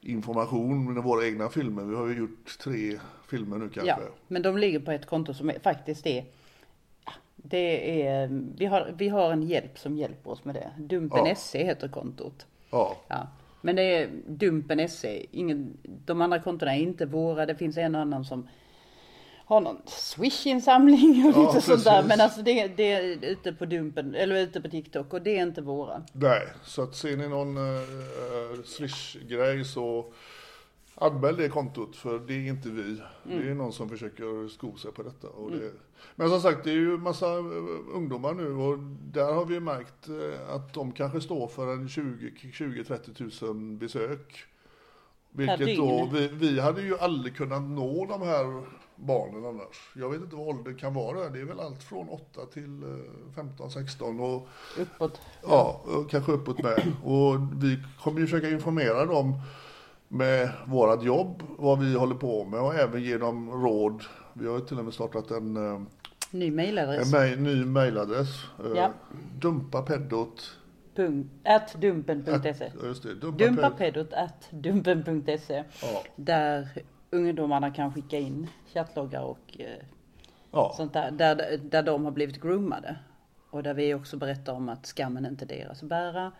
information 0.00 0.94
med 0.94 1.02
våra 1.02 1.26
egna 1.26 1.48
filmer. 1.48 1.82
Vi 1.82 1.96
har 1.96 2.06
ju 2.06 2.18
gjort 2.18 2.58
tre 2.58 3.00
filmer 3.28 3.58
nu 3.58 3.68
kanske. 3.68 3.90
Ja, 3.90 3.98
men 4.28 4.42
de 4.42 4.58
ligger 4.58 4.80
på 4.80 4.90
ett 4.90 5.06
konto 5.06 5.34
som 5.34 5.52
faktiskt 5.62 6.06
är 6.06 6.24
det 7.42 8.02
är, 8.06 8.28
vi 8.56 8.66
har, 8.66 8.94
vi 8.96 9.08
har 9.08 9.32
en 9.32 9.42
hjälp 9.42 9.78
som 9.78 9.96
hjälper 9.96 10.30
oss 10.30 10.44
med 10.44 10.54
det. 10.54 10.70
Dumpen 10.78 11.26
Ja. 11.26 11.34
SC 11.34 11.54
heter 11.54 11.88
kontot. 11.88 12.46
Ja. 12.70 12.96
Ja. 13.08 13.26
Men 13.60 13.76
det 13.76 13.82
är 13.82 14.10
Dumpen 14.26 14.88
SE. 14.88 15.26
Ingen, 15.30 15.78
de 15.82 16.20
andra 16.20 16.38
kontona 16.38 16.76
är 16.76 16.80
inte 16.80 17.06
våra. 17.06 17.46
Det 17.46 17.54
finns 17.54 17.76
en 17.76 17.94
och 17.94 18.00
annan 18.00 18.24
som 18.24 18.48
har 19.44 19.60
någon 19.60 19.82
swish-insamling 19.86 21.24
och 21.26 21.42
Ja, 21.42 21.46
lite 21.46 21.60
sånt 21.60 21.84
där. 21.84 22.02
Men 22.02 22.20
alltså 22.20 22.42
det, 22.42 22.68
det 22.68 22.92
är 22.92 23.24
ute 23.24 23.52
på 23.52 23.64
Dumpen, 23.64 24.14
eller 24.14 24.36
ute 24.36 24.60
på 24.60 24.68
TikTok 24.68 25.12
och 25.12 25.22
det 25.22 25.38
är 25.38 25.42
inte 25.42 25.62
våra. 25.62 26.02
Nej, 26.12 26.42
så 26.64 26.82
att 26.82 26.94
ser 26.94 27.16
ni 27.16 27.28
någon 27.28 27.58
uh, 27.58 28.62
Swish-grej 28.64 29.64
så 29.64 30.12
anmäl 30.94 31.36
det 31.36 31.48
kontot 31.48 31.96
för 31.96 32.18
det 32.18 32.34
är 32.34 32.48
inte 32.48 32.68
vi. 32.68 33.02
Det 33.22 33.50
är 33.50 33.54
någon 33.54 33.72
som 33.72 33.88
försöker 33.88 34.48
sko 34.48 34.76
sig 34.76 34.92
på 34.92 35.02
detta. 35.02 35.28
Och 35.28 35.50
det, 35.50 35.72
men 36.14 36.28
som 36.28 36.40
sagt, 36.40 36.64
det 36.64 36.70
är 36.70 36.74
ju 36.74 36.98
massa 36.98 37.38
eh, 37.38 37.44
ungdomar 37.94 38.34
nu 38.34 38.52
och 38.52 38.78
där 39.12 39.32
har 39.32 39.44
vi 39.44 39.60
märkt 39.60 40.08
eh, 40.08 40.54
att 40.54 40.74
de 40.74 40.92
kanske 40.92 41.20
står 41.20 41.48
för 41.48 41.72
en 41.72 41.88
20-30 41.88 43.44
000 43.44 43.78
besök. 43.78 44.44
Vilket 45.32 45.76
då, 45.76 46.08
vi, 46.12 46.28
vi 46.28 46.60
hade 46.60 46.82
ju 46.82 46.98
aldrig 46.98 47.36
kunnat 47.36 47.62
nå 47.62 48.06
de 48.06 48.22
här 48.22 48.62
barnen 48.96 49.44
annars. 49.44 49.90
Jag 49.96 50.10
vet 50.10 50.20
inte 50.20 50.36
vad 50.36 50.48
åldern 50.48 50.76
kan 50.76 50.94
vara. 50.94 51.28
Det 51.28 51.40
är 51.40 51.44
väl 51.44 51.60
allt 51.60 51.82
från 51.82 52.08
8 52.08 52.46
till 52.52 52.82
eh, 52.82 53.42
15-16 53.42 54.20
och 54.20 54.48
Uppåt. 54.78 55.20
Ja, 55.42 55.82
och 55.84 56.10
kanske 56.10 56.32
uppåt 56.32 56.62
med. 56.62 56.92
Och 57.04 57.34
vi 57.64 57.78
kommer 58.02 58.20
ju 58.20 58.26
försöka 58.26 58.50
informera 58.50 59.06
dem 59.06 59.34
med 60.12 60.50
vårat 60.66 61.02
jobb, 61.04 61.42
vad 61.58 61.78
vi 61.78 61.94
håller 61.94 62.14
på 62.14 62.44
med 62.44 62.60
och 62.60 62.74
även 62.74 63.02
ge 63.02 63.18
dem 63.18 63.50
råd. 63.50 64.02
Vi 64.32 64.46
har 64.48 64.58
ju 64.58 64.64
till 64.64 64.78
och 64.78 64.84
med 64.84 64.94
startat 64.94 65.30
en, 65.30 65.56
eh, 65.56 65.80
Ny 66.30 66.50
mejladress. 66.50 67.14
en 67.14 67.44
ny 67.44 67.64
mejladress. 67.64 68.44
Eh, 68.64 68.72
Ja. 68.76 68.90
Dumpapeddot. 69.40 70.56
At 71.44 71.74
dumpen.se. 71.80 72.70
Ja, 72.80 72.86
just 72.86 73.02
det. 73.02 73.14
Dumpaped- 73.14 73.36
Dumpapedot 73.38 74.12
at 74.12 74.48
dumpen.se. 74.50 75.64
Ja. 75.82 76.02
Där 76.16 76.68
ungdomarna 77.10 77.70
kan 77.70 77.92
skicka 77.94 78.18
in 78.18 78.46
chattloggar 78.74 79.22
och 79.22 79.56
eh, 79.58 79.66
Ja. 80.52 80.72
sånt 80.76 80.92
där, 80.92 81.10
där. 81.10 81.60
Där 81.70 81.82
de 81.82 82.04
har 82.04 82.12
blivit 82.12 82.40
groomade. 82.42 82.96
Och 83.50 83.62
där 83.62 83.74
vi 83.74 83.94
också 83.94 84.16
berättar 84.16 84.52
om 84.52 84.68
att 84.68 84.86
skammen 84.86 85.26
inte 85.26 85.44
är 85.44 85.46
deras 85.46 85.82
att 85.82 85.88
bära. 85.88 86.32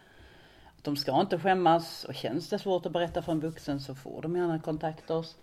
De 0.83 0.97
ska 0.97 1.21
inte 1.21 1.38
skämmas 1.38 2.05
och 2.05 2.14
känns 2.14 2.49
det 2.49 2.59
svårt 2.59 2.87
att 2.87 2.93
berätta 2.93 3.23
för 3.23 3.33
en 3.33 3.40
vuxen 3.40 3.81
så 3.81 3.95
får 3.95 4.23
de 4.23 4.37
gärna 4.37 4.59
kontakta 4.61 5.14
oss. 5.16 5.37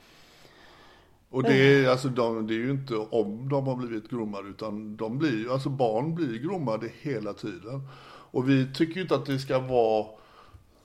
Och 1.30 1.43
det 1.43 1.54
är, 1.56 1.89
alltså, 1.89 2.08
de, 2.10 2.47
det 2.47 2.54
är 2.54 2.58
ju 2.58 2.71
inte 2.71 2.95
om 2.95 3.50
de 3.50 3.67
har 3.67 3.76
blivit 3.76 4.10
groomade 4.10 4.50
utan 4.50 4.97
de 4.97 5.17
blir 5.17 5.38
ju, 5.39 5.52
alltså 5.52 5.69
barn 5.69 6.15
blir 6.15 6.39
groomade 6.39 6.89
hela 7.02 7.34
tiden. 7.34 7.88
Och 8.32 8.50
vi 8.50 8.73
tycker 8.73 8.95
ju 8.95 9.02
inte 9.02 9.15
att 9.15 9.26
det 9.26 9.39
ska 9.39 9.60
vara 9.60 10.06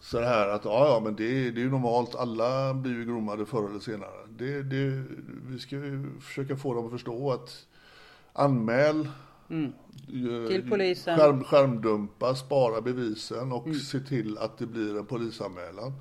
så 0.01 0.21
här 0.21 0.49
att 0.49 0.65
ja, 0.65 0.88
ja 0.88 1.01
men 1.05 1.17
det, 1.17 1.25
är- 1.25 1.53
det 1.53 1.61
är 1.61 1.65
ju 1.65 1.71
normalt, 1.71 2.15
alla 2.15 2.75
blir 2.75 2.93
ju 2.93 3.05
groomade 3.05 3.47
förr 3.47 3.69
eller 3.71 3.81
senare. 3.81 4.27
Det, 4.38 4.62
det, 4.62 5.05
vi 5.47 5.59
ska 5.59 5.77
ju 5.77 6.21
försöka 6.21 6.57
få 6.57 6.75
dem 6.75 6.85
att 6.87 6.93
förstå 6.93 7.33
att 7.33 7.67
anmäl 8.33 9.01
eh, 9.01 9.11
Mm. 9.53 9.73
Till 10.49 10.69
polisen. 10.71 11.19
Skärm, 11.19 11.45
skärmdumpa, 11.45 12.35
spara 12.35 12.81
bevisen 12.81 13.53
och 13.53 13.77
se 13.77 14.01
till 14.01 14.38
att 14.38 14.59
det 14.59 14.67
blir 14.67 14.99
en 14.99 15.07
polisanmälan. 15.07 15.93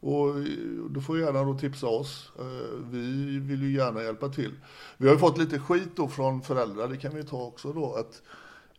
Och 0.00 0.28
eh, 0.28 0.44
då 0.90 1.00
får 1.00 1.18
gärna 1.18 1.44
då 1.44 1.58
tipsa 1.58 1.86
oss. 1.86 2.32
Eh, 2.38 2.78
Vi 2.90 3.38
vill 3.38 3.62
ju 3.62 3.72
gärna 3.76 4.02
hjälpa 4.02 4.28
till. 4.28 4.52
Vi 4.96 5.06
har 5.06 5.14
ju 5.14 5.18
fått 5.20 5.38
lite 5.38 5.58
skit 5.58 5.88
då 5.96 6.08
från 6.08 6.42
föräldrar, 6.42 6.88
det 6.88 6.96
kan 6.96 7.14
vi 7.14 7.24
ta 7.24 7.42
också 7.42 7.72
då. 7.72 7.94
Att 7.94 8.22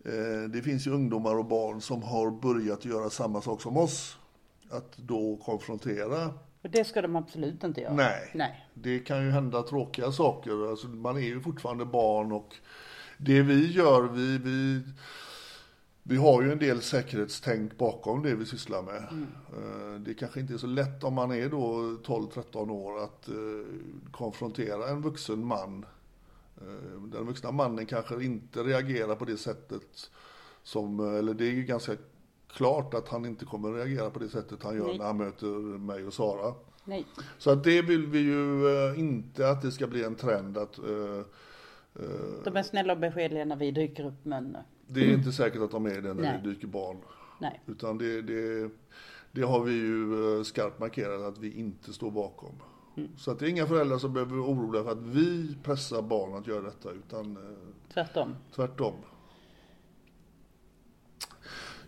eh, 0.06 0.50
det 0.50 0.62
finns 0.62 0.88
ju 0.88 0.92
ungdomar 0.92 1.38
och 1.38 1.46
barn 1.46 1.82
som 1.82 2.04
har 2.04 2.32
börjat 2.32 2.86
göra 2.86 3.10
samma 3.10 3.42
sak 3.42 3.62
som 3.62 3.78
oss. 3.78 4.18
Att 4.70 4.98
då 4.98 5.38
konfrontera. 5.46 6.26
Och 6.64 6.70
det 6.70 6.84
ska 6.84 7.02
de 7.02 7.16
absolut 7.16 7.64
inte 7.64 7.82
göra. 7.82 7.94
Nej. 7.94 8.32
Nej. 8.34 8.66
Det 8.74 9.00
kan 9.00 9.26
ju 9.26 9.32
hända 9.32 9.62
tråkiga 9.64 10.12
saker. 10.12 10.70
Alltså, 10.70 10.88
man 10.88 11.18
är 11.18 11.22
ju 11.22 11.42
fortfarande 11.42 11.86
barn 11.86 12.32
och 12.32 12.56
det 13.24 13.42
vi 13.42 13.72
gör, 13.72 14.02
vi, 14.02 14.38
vi, 14.38 14.82
vi 16.04 16.18
har 16.18 16.42
ju 16.42 16.52
en 16.52 16.60
del 16.60 16.82
säkerhetstänk 16.82 17.78
bakom 17.78 18.24
det 18.24 18.36
vi 18.36 18.46
sysslar 18.46 18.82
med. 18.82 19.04
Eh, 19.58 20.00
Det 20.00 20.14
kanske 20.14 20.40
inte 20.40 20.54
är 20.54 20.58
så 20.58 20.68
lätt 20.68 21.04
om 21.04 21.14
man 21.14 21.32
är 21.32 21.50
då 21.50 21.74
12-13 22.06 22.72
år 22.72 23.04
att 23.04 23.28
eh, 23.28 23.36
konfrontera 24.12 24.90
en 24.90 25.02
vuxen 25.02 25.46
man. 25.46 25.86
Eh, 26.58 27.02
Den 27.02 27.26
vuxna 27.26 27.52
mannen 27.52 27.86
kanske 27.86 28.24
inte 28.24 28.64
reagerar 28.64 29.16
på 29.16 29.26
det 29.26 29.38
sättet 29.38 30.12
som, 30.64 31.00
eller 31.00 31.34
det 31.34 31.46
är 31.46 31.52
ju 31.52 31.64
ganska 31.64 31.96
klart 32.54 32.94
att 32.94 33.08
han 33.08 33.26
inte 33.26 33.46
kommer 33.46 33.74
reagera 33.74 34.10
på 34.10 34.20
det 34.20 34.30
sättet 34.30 34.64
han 34.64 34.76
gör 34.76 34.88
Nej. 34.88 34.98
när 34.98 35.06
han 35.06 35.18
möter 35.18 35.48
mig 35.78 36.06
och 36.06 36.14
Sara. 36.14 36.54
Nej. 36.84 37.06
Så 37.38 37.50
att 37.52 37.64
det 37.64 37.82
vill 37.82 38.08
vi 38.08 38.20
ju 38.20 38.96
inte 38.96 39.50
att 39.50 39.62
det 39.62 39.72
ska 39.72 39.88
bli 39.88 40.04
en 40.04 40.16
trend 40.16 40.58
att 40.58 40.80
De 42.44 42.58
är 42.58 42.64
snälla 42.64 42.94
och 42.94 43.00
beskedliga 43.00 43.46
när 43.46 43.56
vi 43.56 43.72
dyker 43.72 44.06
upp 44.06 44.26
men 44.26 44.56
eh, 44.56 44.62
det 44.88 45.00
är 45.00 45.14
inte 45.14 45.32
säkert 45.32 45.62
att 45.62 45.72
de 45.72 45.86
är 45.86 46.02
det 46.02 46.14
när 46.14 46.22
Nej. 46.22 46.40
det 46.44 46.50
dyker 46.50 46.68
barn. 46.68 46.98
nej. 47.40 47.62
Utan 47.68 47.98
det, 47.98 48.22
det, 48.22 48.70
det 49.32 49.42
har 49.42 49.60
vi 49.60 49.74
ju 49.74 50.14
eh, 50.38 50.44
skarpt 50.44 50.80
markerat 50.80 51.22
att 51.22 51.38
vi 51.38 51.52
inte 51.60 51.94
står 51.94 52.12
bakom. 52.12 52.56
Mm. 52.98 53.10
Så 53.18 53.32
att 53.32 53.40
det 53.40 53.46
är 53.46 53.50
inga 53.50 53.66
föräldrar 53.68 53.98
som 53.98 54.14
behöver 54.14 54.36
vara 54.36 54.50
oroliga 54.50 54.84
för 54.84 54.92
att 54.92 55.02
vi 55.04 55.56
pressar 55.64 56.02
barn 56.02 56.34
att 56.36 56.48
göra 56.48 56.62
detta 56.62 56.90
utan 56.92 57.38
eh, 57.38 57.94
Tvärtom. 57.94 58.36
tvärtom. 58.56 58.94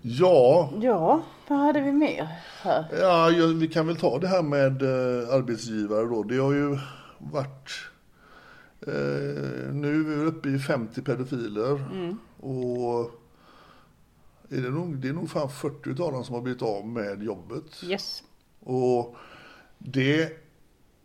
Ja, 0.01 0.73
Ja, 0.81 1.23
vad 1.47 1.59
hade 1.59 1.81
vi 1.81 1.91
mer 1.91 2.27
här? 2.61 2.85
Ja, 2.99 3.29
vi 3.55 3.67
kan 3.67 3.87
väl 3.87 3.95
ta 3.95 4.19
det 4.19 4.27
här 4.27 4.41
med 4.43 4.81
eh, 4.81 5.33
arbetsgivare 5.33 6.05
då. 6.05 6.23
Det 6.23 6.37
har 6.37 6.53
ju 6.53 6.77
varit... 7.19 7.69
Eh, 8.87 9.73
nu 9.73 9.99
är 9.99 10.03
vi 10.03 10.15
uppe 10.15 10.49
i 10.49 10.59
50 10.59 11.01
pedofiler. 11.01 11.73
Och 12.39 13.11
är 14.49 14.61
det, 14.61 14.69
nog, 14.69 14.97
det 14.97 15.07
är 15.07 15.13
nog 15.13 15.29
fan 15.29 15.49
40 15.49 15.89
av 16.03 16.11
dem 16.11 16.23
som 16.23 16.35
har 16.35 16.41
blivit 16.41 16.61
av 16.61 16.87
med 16.87 17.23
jobbet. 17.23 17.83
Yes. 17.83 18.23
Och 18.59 19.15
det 19.77 20.37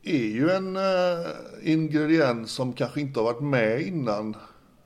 är 0.02 0.26
ju 0.26 0.50
en 0.50 0.76
eh, 0.76 1.26
ingrediens 1.62 2.50
som 2.50 2.72
kanske 2.72 3.00
inte 3.00 3.20
har 3.20 3.24
varit 3.24 3.42
med 3.42 3.80
innan. 3.80 4.36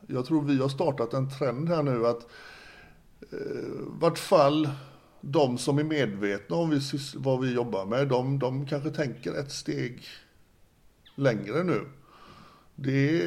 Jag 0.07 0.27
tror 0.27 0.43
vi 0.43 0.59
har 0.59 0.69
startat 0.69 1.15
en 1.15 1.31
trend 1.31 1.69
här 1.69 1.83
nu 1.83 2.07
att 2.07 2.27
eh, 3.33 3.73
vart 3.87 4.19
fall 4.19 4.69
de 5.21 5.59
som 5.59 5.79
är 5.79 5.85
medvetna 5.85 6.57
om 6.57 6.71
vi, 6.71 6.81
vad 7.17 7.41
vi 7.41 7.55
jobbar 7.55 7.87
med, 7.87 8.09
de, 8.09 8.39
de 8.39 8.67
kanske 8.67 8.91
tänker 8.91 9.35
ett 9.35 9.53
steg 9.53 10.05
längre 11.15 11.63
nu. 11.63 11.87
Det, 12.75 13.23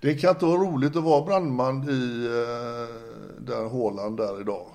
det 0.00 0.14
kan 0.14 0.30
inte 0.30 0.44
vara 0.44 0.58
roligt 0.60 0.96
att 0.96 1.02
vara 1.04 1.24
brandman 1.24 1.88
i 1.90 2.26
eh, 2.26 2.96
den 3.40 3.66
hålan 3.66 4.16
där 4.16 4.40
idag. 4.40 4.66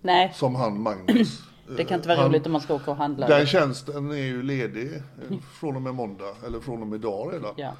Nej, 0.00 0.32
Som 0.34 0.54
han 0.54 0.82
Magnus. 0.82 1.42
det 1.76 1.84
kan 1.84 1.96
inte 1.96 2.08
vara 2.08 2.18
Han- 2.18 2.28
roligt 2.28 2.46
om 2.46 2.52
man 2.52 2.60
ska 2.60 2.74
åka 2.74 2.90
och 2.90 2.96
handla. 2.96 3.28
Den 3.28 3.46
tjänsten 3.46 4.10
är 4.10 4.16
ju 4.16 4.42
ledig 4.42 4.92
eh, 4.94 5.38
från 5.60 5.76
och 5.76 5.82
med 5.82 5.94
måndag, 5.94 6.34
eller 6.46 6.60
från 6.60 6.80
och 6.82 6.86
med 6.88 6.96
idag 6.98 7.34
redan. 7.34 7.54
Ja. 7.56 7.72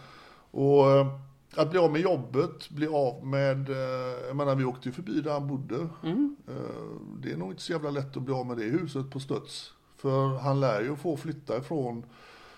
Och 0.50 0.90
eh, 0.90 1.06
att 1.56 1.70
bli 1.70 1.78
av 1.78 1.92
med 1.92 2.00
jobbet, 2.00 2.70
bli 2.70 2.86
av 2.86 3.26
med, 3.26 3.68
jag 4.28 4.36
menar 4.36 4.54
vi 4.54 4.64
åkte 4.64 4.88
ju 4.88 4.92
förbi 4.92 5.20
där 5.20 5.32
han 5.32 5.48
bodde. 5.48 5.88
Mm. 6.04 6.36
Det 7.22 7.32
är 7.32 7.36
nog 7.36 7.50
inte 7.50 7.62
så 7.62 7.72
jävla 7.72 7.90
lätt 7.90 8.16
att 8.16 8.22
bli 8.22 8.34
av 8.34 8.46
med 8.46 8.56
det 8.56 8.64
huset 8.64 9.10
på 9.10 9.20
studs. 9.20 9.72
För 9.96 10.38
han 10.38 10.60
lär 10.60 10.80
ju 10.80 10.96
få 10.96 11.16
flytta 11.16 11.56
ifrån 11.58 12.04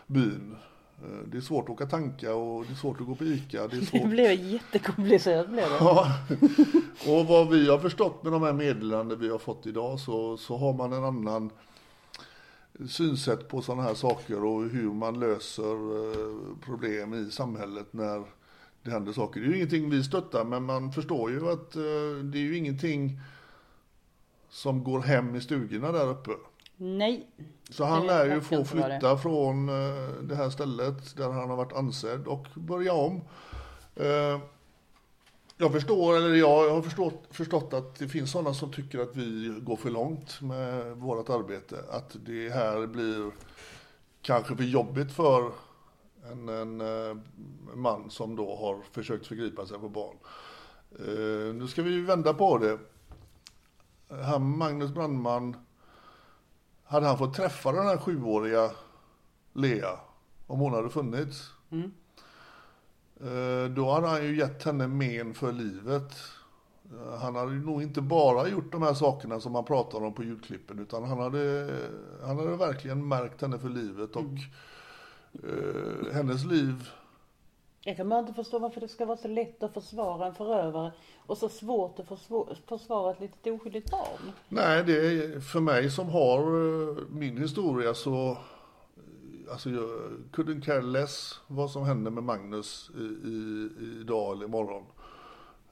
byn. 0.07 0.57
Eh, 1.03 1.19
Det 1.27 1.37
är 1.37 1.41
svårt 1.41 1.65
att 1.65 1.71
åka 1.71 1.87
tanka 1.87 2.35
och 2.35 2.65
det 2.67 2.73
är 2.73 2.77
svårt 2.77 3.01
att 3.01 3.07
gå 3.07 3.15
på 3.15 3.25
ICA. 3.25 3.69
Det 3.69 3.77
är 3.77 3.81
Det 3.81 3.87
svårt 3.87 4.11
blev 4.11 4.33
jättekomplicerat 4.33 5.49
blev 5.49 5.69
det. 5.71 5.77
Ja, 5.81 6.19
och 7.09 7.27
vad 7.27 7.49
vi 7.51 7.71
har 7.71 7.79
förstått 7.79 8.23
med 8.23 8.33
de 8.33 8.43
här 8.43 8.53
meddelanden 8.53 9.21
vi 9.21 9.29
har 9.29 9.39
fått 9.39 9.67
idag 9.67 10.01
så, 10.01 10.37
så 10.37 10.57
har 10.57 10.73
man 10.73 10.93
en 10.93 11.05
annan 11.05 11.51
synsätt 12.89 13.49
på 13.49 13.63
sådana 13.63 13.83
här 13.83 13.95
saker 13.95 14.45
och 14.45 14.63
hur 14.63 14.93
man 14.93 15.21
löser 15.21 15.73
eh, 16.07 16.57
problem 16.65 17.15
i 17.15 17.31
samhället 17.31 17.87
när 17.93 18.25
det 18.83 18.91
händer 18.91 19.13
saker. 19.13 19.41
Det 19.41 19.47
är 19.47 19.51
ju 19.51 19.57
ingenting 19.57 19.91
vi 19.91 20.05
stöttar 20.05 20.45
men 20.45 20.63
man 20.65 20.93
förstår 20.93 21.31
ju 21.31 21.51
att 21.51 21.77
eh, 21.77 22.25
det 22.25 22.39
är 22.39 22.43
ju 22.43 22.57
ingenting 22.57 23.21
som 24.51 24.85
går 24.85 25.01
hem 25.01 25.35
i 25.35 25.41
stugorna 25.41 25.93
där 25.93 26.09
uppe. 26.09 26.31
Nej. 26.77 27.27
Så 27.71 27.85
han 27.85 28.07
lär 28.07 28.35
ju 28.35 28.41
få 28.41 28.65
flytta 28.65 29.19
från 29.19 29.69
eh, 29.69 30.09
det 30.23 30.35
här 30.37 30.51
stället 30.51 31.17
där 31.17 31.31
han 31.31 31.51
har 31.51 31.57
varit 31.57 31.73
ansedd 31.73 32.27
och 32.27 32.47
börja 32.55 32.93
om. 32.93 33.21
Eh, 33.97 34.41
Jag 35.57 35.73
förstår, 35.73 36.17
eller 36.17 36.35
jag 36.35 36.71
har 36.71 36.83
förstått, 36.83 37.23
förstått 37.31 37.73
att 37.73 37.95
det 37.99 38.09
finns 38.09 38.31
sådana 38.31 38.55
som 38.55 38.73
tycker 38.73 38.99
att 38.99 39.17
vi 39.17 39.59
går 39.63 39.77
för 39.77 39.91
långt 39.91 40.41
med 40.41 40.97
vårt 40.97 41.29
arbete. 41.31 41.85
Att 41.91 42.17
det 42.27 42.51
här 42.51 42.87
blir 42.87 43.31
kanske 44.23 44.57
för 44.57 44.65
jobbigt 44.65 45.13
för 45.13 45.51
en, 46.33 46.49
en 46.49 46.81
eh, 46.81 47.17
man 47.75 48.11
som 48.11 48.37
då 48.37 48.57
har 48.57 48.79
försökt 48.93 49.27
förgripa 49.27 49.67
sig 49.67 49.79
på 49.79 49.89
barn. 49.89 50.17
Nu 51.59 51.69
ska 51.69 51.83
vi 51.83 52.01
vända 52.01 52.35
på 52.35 52.59
det. 52.59 52.79
Han 54.25 54.59
Magnus 54.59 54.91
Brandman 54.91 55.57
hade 56.85 57.07
han 57.07 57.19
fått 57.19 57.35
träffa 57.35 57.73
den 57.73 57.87
här 57.87 57.97
sjuåriga 57.99 58.71
Lea, 59.53 59.99
om 60.47 60.61
hon 60.61 60.75
hade 60.75 60.91
funnits, 60.91 61.51
eh, 63.21 63.71
då 63.71 63.91
hade 63.91 64.07
han 64.07 64.25
ju 64.25 64.37
gett 64.37 64.63
henne 64.63 64.87
men 64.89 65.35
för 65.35 65.53
livet. 65.53 66.13
Eh, 66.93 67.19
Han 67.21 67.35
hade 67.35 67.53
ju 67.53 67.65
nog 67.65 67.83
inte 67.83 68.01
bara 68.01 68.49
gjort 68.49 68.73
de 68.73 68.83
här 68.83 68.95
sakerna 68.95 69.41
som 69.41 69.55
han 69.55 69.65
pratar 69.65 70.05
om 70.05 70.15
på 70.15 70.23
ljudklippen, 70.25 70.79
utan 70.79 71.05
han 71.05 71.19
hade, 71.19 71.71
han 72.25 72.39
hade 72.39 72.57
verkligen 72.57 73.09
märkt 73.09 73.41
henne 73.43 73.59
för 73.59 73.69
livet 73.69 74.17
och 74.17 74.25
eh, 75.45 76.13
hennes 76.15 76.45
liv 76.45 76.91
jag 77.87 77.97
kan 77.97 78.09
bara 78.09 78.21
inte 78.21 78.33
förstå 78.33 78.59
varför 78.59 78.81
det 78.81 78.89
ska 78.89 79.07
vara 79.07 79.17
så 79.17 79.29
lätt 79.29 79.63
att 79.63 79.75
försvara 79.75 80.27
en 80.27 80.35
förövare 80.35 80.93
och 81.27 81.39
så 81.39 81.49
svårt 81.49 81.99
att 81.99 82.09
försvara 82.69 83.13
ett 83.13 83.21
litet 83.21 83.53
oskyldigt 83.53 83.91
barn. 83.91 84.33
Nej, 84.49 84.85
det 84.85 84.97
är 84.97 85.41
för 85.41 85.61
mig 85.61 85.91
som 85.91 86.09
har 86.09 86.41
eh, 86.41 86.97
min 87.09 87.39
historia 87.39 87.95
så, 87.95 88.31
eh, 88.31 89.53
alltså 89.53 89.71
jag 89.71 89.89
couldn't 90.33 90.61
care 90.61 90.83
less 90.83 91.41
vad 91.47 91.71
som 91.71 91.85
händer 91.85 92.11
med 92.11 92.25
Magnus 92.25 92.91
i, 92.97 93.29
i, 93.29 93.71
idag 94.01 94.33
eller 94.33 94.45
imorgon. 94.45 94.85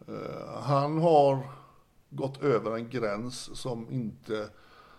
Eh, 0.08 0.62
han 0.62 0.98
har 0.98 1.38
gått 2.10 2.42
över 2.42 2.76
en 2.76 2.88
gräns 2.88 3.60
som 3.60 3.90
inte 3.90 4.48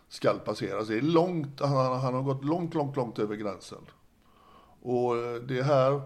skall 0.09 0.39
passeras. 0.39 0.87
Det 0.87 0.97
är 0.97 1.01
långt, 1.01 1.59
han, 1.59 1.99
han 1.99 2.13
har 2.13 2.21
gått 2.21 2.45
långt, 2.45 2.73
långt, 2.73 2.95
långt 2.95 3.19
över 3.19 3.35
gränsen. 3.35 3.85
Och 4.81 5.15
det 5.47 5.63
här, 5.63 6.01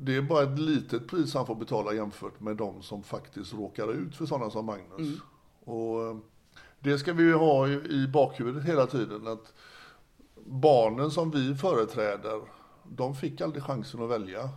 det 0.00 0.16
är 0.16 0.22
bara 0.22 0.42
ett 0.42 0.58
litet 0.58 1.08
pris 1.08 1.34
han 1.34 1.46
får 1.46 1.54
betala 1.54 1.92
jämfört 1.92 2.40
med 2.40 2.56
de 2.56 2.82
som 2.82 3.02
faktiskt 3.02 3.54
råkar 3.54 3.92
ut 3.92 4.16
för 4.16 4.26
sådana 4.26 4.50
som 4.50 4.66
Magnus. 4.66 5.20
Och 5.64 6.06
eh, 6.06 6.16
det 6.80 6.98
ska 6.98 7.12
vi 7.12 7.22
ju 7.22 7.34
ha 7.34 7.68
i 7.68 8.08
bakhuvudet 8.08 8.64
hela 8.64 8.86
tiden 8.86 9.26
att 9.26 9.52
barnen 10.46 11.10
som 11.10 11.30
vi 11.30 11.54
företräder, 11.54 12.40
de 12.84 13.14
fick 13.14 13.40
aldrig 13.40 13.62
chansen 13.62 14.02
att 14.02 14.10
välja. 14.10 14.50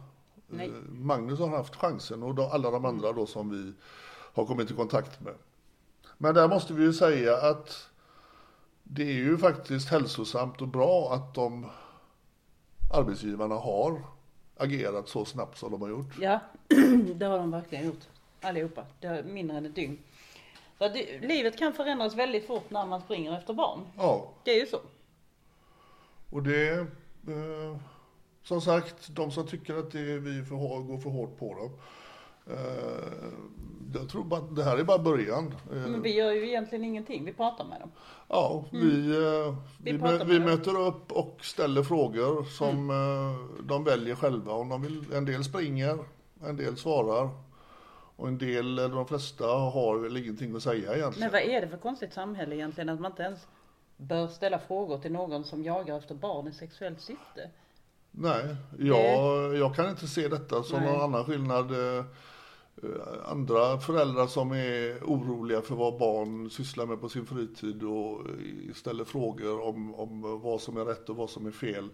Nej. 0.47 0.67
Eh, 0.67 0.91
Magnus 0.91 1.39
har 1.39 1.49
haft 1.49 1.75
chansen 1.75 2.23
och 2.23 2.35
då, 2.35 2.43
alla 2.43 2.71
de 2.71 2.85
andra 2.85 3.11
då 3.11 3.25
som 3.25 3.49
vi 3.49 3.73
har 4.33 4.45
kommit 4.45 4.71
i 4.71 4.73
kontakt 4.73 5.21
med. 5.21 5.35
Men 6.17 6.35
där 6.35 6.47
måste 6.47 6.73
vi 6.73 6.83
ju 6.83 6.93
säga 6.93 7.37
att 7.37 7.89
det 8.83 9.03
är 9.03 9.13
ju 9.13 9.37
faktiskt 9.37 9.89
hälsosamt 9.89 10.61
och 10.61 10.67
bra 10.67 11.13
att 11.13 11.33
de 11.33 11.65
arbetsgivarna 12.93 13.55
har 13.55 14.01
agerat 14.61 15.09
så 15.09 15.25
snabbt 15.25 15.57
som 15.57 15.71
de 15.71 15.81
har 15.81 15.89
gjort. 15.89 16.17
Ja, 16.21 16.39
det 17.15 17.25
har 17.25 17.37
de 17.37 17.51
verkligen 17.51 17.85
gjort. 17.85 18.07
Allihopa. 18.41 18.85
Det 18.99 19.07
är 19.07 19.23
mindre 19.23 19.57
än 19.57 19.65
ett 19.65 19.75
dygn. 19.75 19.97
Så 20.77 20.87
det, 20.87 21.19
livet 21.19 21.57
kan 21.57 21.73
förändras 21.73 22.15
väldigt 22.15 22.47
fort 22.47 22.69
när 22.69 22.85
man 22.85 23.01
springer 23.01 23.37
efter 23.37 23.53
barn. 23.53 23.79
Ja, 23.97 24.29
Det 24.43 24.51
är 24.51 24.59
ju 24.59 24.65
så. 24.65 24.79
och 26.29 26.43
det, 26.43 26.71
eh, 27.27 27.77
som 28.43 28.61
sagt, 28.61 29.07
de 29.15 29.31
som 29.31 29.47
tycker 29.47 29.75
att 29.75 29.91
det, 29.91 30.19
vi 30.19 30.43
för, 30.45 30.55
går 30.81 30.97
för 30.97 31.09
hårt 31.09 31.39
på 31.39 31.53
dem. 31.55 31.71
Eh, 32.51 33.27
jag 33.93 34.09
tror 34.09 34.23
bara, 34.23 34.41
det 34.41 34.63
här 34.63 34.77
är 34.77 34.83
bara 34.83 34.97
början. 34.99 35.53
Eh, 35.71 35.77
Men 35.77 36.01
vi 36.01 36.15
gör 36.15 36.31
ju 36.31 36.47
egentligen 36.47 36.83
ingenting. 36.85 37.25
Vi 37.25 37.33
pratar 37.33 37.65
med 37.65 37.79
dem. 37.79 37.91
Ja, 38.27 38.65
vi, 38.71 38.77
eh, 38.77 39.47
Mm. 39.47 39.55
Vi 39.83 39.91
vi, 39.91 39.99
pratar 39.99 40.17
mö, 40.25 40.33
vi 40.33 40.39
möter 40.39 40.79
upp 40.79 41.11
och 41.11 41.37
ställer 41.41 41.83
frågor 41.83 42.43
som 42.43 42.89
Mm. 42.89 43.31
eh, 43.31 43.37
de 43.63 43.83
väljer 43.83 44.15
själva. 44.15 44.53
Om 44.53 44.69
de 44.69 44.81
vill, 44.81 45.13
en 45.13 45.25
del 45.25 45.43
springer, 45.43 45.97
en 46.43 46.55
del 46.57 46.77
svarar 46.77 47.29
och 48.15 48.27
en 48.27 48.37
del, 48.37 48.79
eller 48.79 48.95
de 48.95 49.05
flesta, 49.07 49.45
har 49.47 49.97
väl 49.97 50.17
ingenting 50.17 50.55
att 50.55 50.63
säga 50.63 50.89
Men 50.89 50.97
egentligen. 50.99 51.31
vad 51.31 51.41
är 51.41 51.61
det 51.61 51.67
för 51.67 51.77
konstigt 51.77 52.13
samhälle 52.13 52.55
egentligen 52.55 52.89
att 52.89 52.99
man 52.99 53.11
inte 53.11 53.23
ens 53.23 53.47
bör 53.97 54.27
ställa 54.27 54.59
frågor 54.59 54.97
till 54.97 55.11
någon 55.11 55.43
som 55.43 55.63
jagar 55.63 55.97
efter 55.97 56.15
barn 56.15 56.47
i 56.47 56.51
sexuellt 56.51 57.01
syfte? 57.01 57.49
Nej, 58.11 58.55
jag, 58.79 59.55
jag 59.57 59.75
kan 59.75 59.89
inte 59.89 60.07
se 60.07 60.27
detta 60.27 60.63
som 60.63 60.79
Nej. 60.79 60.91
någon 60.91 61.01
annan 61.01 61.25
skillnad. 61.25 61.71
Eh, 62.83 63.31
Andra 63.31 63.77
föräldrar 63.77 64.27
som 64.27 64.51
är 64.51 64.99
oroliga 65.03 65.61
för 65.61 65.75
vad 65.75 65.99
barn 65.99 66.49
sysslar 66.49 66.85
med 66.85 67.01
på 67.01 67.09
sin 67.09 67.25
fritid 67.25 67.83
och 67.83 68.19
eh, 68.19 68.73
ställer 68.73 69.03
frågor 69.03 69.61
om, 69.61 69.95
om 69.95 70.41
vad 70.41 70.61
som 70.61 70.77
är 70.77 70.85
rätt 70.85 71.09
och 71.09 71.15
vad 71.15 71.29
som 71.29 71.45
är 71.45 71.51
fel. 71.51 71.89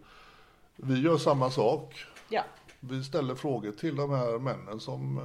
Vi 0.76 1.02
gör 1.02 1.18
samma 1.18 1.50
sak. 1.50 1.96
Ja, 2.30 2.44
Vi 2.80 3.04
ställer 3.04 3.36
frågor 3.36 3.72
till 3.72 3.96
de 3.96 4.10
här 4.12 4.40
männen 4.40 4.80
som 4.80 5.18
eh, 5.18 5.24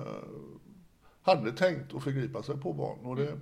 hade 1.22 1.52
tänkt 1.52 1.94
att 1.94 2.04
förgripa 2.04 2.42
sig 2.42 2.56
på 2.56 2.72
barn. 2.72 3.06
Och 3.06 3.16
det, 3.16 3.32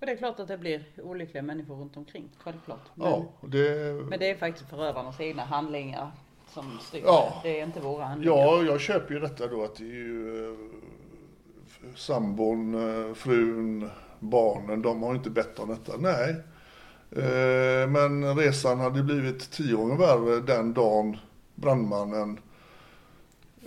och 0.00 0.06
det 0.06 0.12
är 0.12 0.16
klart 0.16 0.40
att 0.40 0.48
det 0.48 0.58
blir 0.58 0.84
olyckliga 0.96 1.42
människor 1.42 1.76
runt 1.76 1.96
omkring. 1.96 2.28
Självklart. 2.38 2.80
Men, 2.94 3.10
ja, 3.10 3.24
det, 3.40 3.94
men 4.10 4.18
det 4.18 4.30
är 4.30 4.36
faktiskt 4.36 4.70
förövarnas 4.70 5.20
egna 5.20 5.44
handlingar 5.44 6.12
som 6.58 6.78
styr. 6.80 7.02
Ja. 7.04 7.40
Det 7.42 7.60
är 7.60 7.64
inte 7.64 7.80
våra 7.80 8.04
handlingar. 8.04 8.36
ja, 8.36 8.62
jag 8.62 8.80
köper 8.80 9.14
ju 9.14 9.20
detta 9.20 9.46
då 9.46 9.64
att 9.64 9.76
det 9.76 9.84
är 9.84 9.86
ju 9.86 10.44
eh, 10.44 10.54
sambon, 11.96 12.74
eh, 12.74 13.14
frun, 13.14 13.90
barnen, 14.18 14.82
de 14.82 15.02
har 15.02 15.14
inte 15.14 15.30
bett 15.30 15.58
om 15.58 15.68
detta. 15.68 15.92
Nej. 15.98 16.36
Eh, 17.10 17.88
men 17.88 18.36
resan 18.36 18.80
hade 18.80 19.02
blivit 19.02 19.50
tio 19.50 19.76
gånger 19.76 19.96
värre 19.96 20.40
den 20.40 20.74
dagen 20.74 21.16
brandmannen 21.54 22.40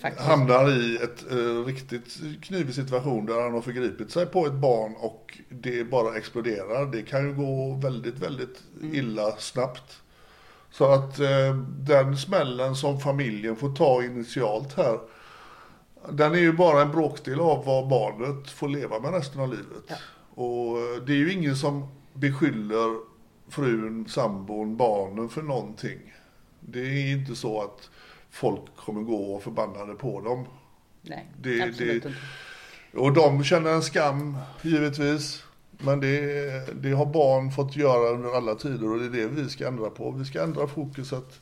Faktiskt. 0.01 0.25
hamnar 0.27 0.69
i 0.69 0.95
ett 0.95 1.31
eh, 1.31 1.65
riktigt 1.65 2.17
knivig 2.41 2.75
situation 2.75 3.25
där 3.25 3.41
han 3.41 3.53
har 3.53 3.61
förgripit 3.61 4.11
sig 4.11 4.25
på 4.25 4.45
ett 4.45 4.53
barn 4.53 4.95
och 4.99 5.37
det 5.49 5.83
bara 5.83 6.17
exploderar. 6.17 6.85
Det 6.85 7.01
kan 7.01 7.27
ju 7.27 7.33
gå 7.33 7.79
väldigt, 7.83 8.19
väldigt 8.19 8.63
illa 8.93 9.31
snabbt. 9.31 10.00
Så 10.71 10.85
att 10.93 11.19
eh, 11.19 11.55
den 11.79 12.17
smällen 12.17 12.75
som 12.75 12.99
familjen 12.99 13.55
får 13.55 13.75
ta 13.75 14.03
initialt 14.03 14.77
här, 14.77 14.99
den 16.11 16.33
är 16.33 16.39
ju 16.39 16.53
bara 16.53 16.81
en 16.81 16.91
bråkdel 16.91 17.39
av 17.39 17.65
vad 17.65 17.87
barnet 17.89 18.49
får 18.49 18.67
leva 18.69 18.99
med 18.99 19.13
resten 19.13 19.41
av 19.41 19.49
livet. 19.49 19.99
Och 20.35 20.77
eh, 20.77 21.03
det 21.05 21.13
är 21.13 21.17
ju 21.17 21.33
ingen 21.33 21.55
som 21.55 21.87
beskyller 22.13 22.99
frun, 23.49 24.05
sambon, 24.09 24.77
barnen 24.77 25.29
för 25.29 25.41
någonting. 25.41 26.13
Det 26.59 26.79
är 26.79 27.11
inte 27.11 27.35
så 27.35 27.61
att 27.61 27.89
folk 28.29 28.61
kommer 28.75 29.01
gå 29.01 29.33
och 29.35 29.43
förbannade 29.43 29.93
på 29.95 30.21
dem. 30.21 30.45
Nej, 31.01 31.29
Det- 31.41 31.61
absolut 31.61 31.77
det- 32.03 32.09
inte. 32.09 32.13
Och 32.93 33.13
de 33.13 33.43
känner 33.43 33.71
en 33.71 33.81
skam, 33.81 34.37
givetvis. 34.61 35.43
Men 35.83 35.99
det, 35.99 36.81
det 36.81 36.91
har 36.91 37.05
barn 37.05 37.51
fått 37.51 37.75
göra 37.75 38.09
under 38.09 38.37
alla 38.37 38.55
tider 38.55 38.91
och 38.91 38.99
det 38.99 39.05
är 39.05 39.09
det 39.09 39.27
vi 39.27 39.49
ska 39.49 39.67
ändra 39.67 39.89
på. 39.89 40.11
Vi 40.11 40.25
ska 40.25 40.43
ändra 40.43 40.67
fokuset. 40.67 41.41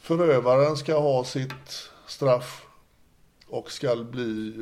Förövaren 0.00 0.76
ska 0.76 0.98
ha 0.98 1.24
sitt 1.24 1.90
straff 2.06 2.66
och 3.46 3.70
ska 3.70 3.96
bli 3.96 4.54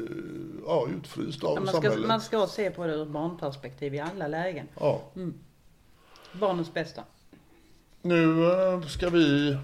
ja, 0.67 0.87
utfryst 0.99 1.45
av 1.45 1.55
Ja, 1.55 1.61
man, 1.61 1.69
ska, 1.69 1.83
samhället. 1.83 2.09
man 2.09 2.21
ska 2.21 2.47
se 2.47 2.71
på 2.71 2.87
det 2.87 2.95
ur 2.95 3.05
barnperspektiv 3.05 3.95
i 3.95 4.01
alla 4.01 4.29
lägen. 4.29 4.69
Ja. 4.81 5.01
Barnens 6.33 6.75
bästa. 6.75 7.05
Nu 8.03 8.47
eh, 8.53 8.83
ska 8.83 9.09
vi 9.09 9.57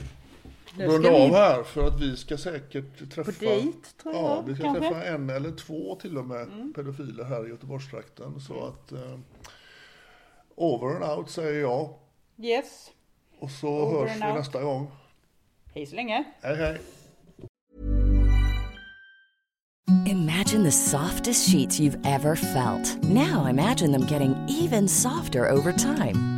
runda 0.76 1.10
av 1.10 1.30
här 1.30 1.62
för 1.62 1.86
att 1.86 2.00
vi 2.00 2.16
ska 2.16 2.38
säkert 2.38 3.10
träffa... 3.14 3.32
På 3.32 3.44
dejt, 3.44 3.78
tror 4.02 4.14
jag, 4.14 4.24
Ja, 4.24 4.40
vi 4.46 4.54
ska 4.54 4.64
kanske. 4.64 4.86
Mm. 4.86 4.92
träffa 4.94 5.08
en 5.08 5.30
eller 5.30 5.50
två 5.52 5.94
till 6.00 6.18
och 6.18 6.24
med 6.24 6.72
pedofiler 6.74 7.24
här 7.24 7.46
i 7.46 7.48
Göteborgstrakten. 7.50 8.40
Så 8.40 8.64
att 8.66 8.92
eh, 8.92 9.18
over 10.56 10.96
and 10.96 11.18
out 11.18 11.30
säger 11.30 11.60
jag. 11.60 11.94
Yes. 12.42 12.90
Och 13.40 13.50
så 13.50 13.68
Over 13.68 14.00
hörs 14.08 14.16
vi 14.20 14.26
out. 14.26 14.34
nästa 14.34 14.62
gång. 14.62 14.90
Hej 15.74 15.86
så 15.86 15.96
länge. 15.96 16.24
Hej 16.42 16.56
hej! 16.56 16.78
Imagine 20.06 20.64
the 20.64 20.72
softest 20.72 21.50
sheets 21.50 21.80
you've 21.80 21.98
ever 22.06 22.34
felt. 22.36 23.02
Now 23.02 23.46
imagine 23.46 23.92
them 23.92 24.06
getting 24.06 24.34
even 24.48 24.88
softer 24.88 25.50
over 25.52 25.72
time. 25.72 26.37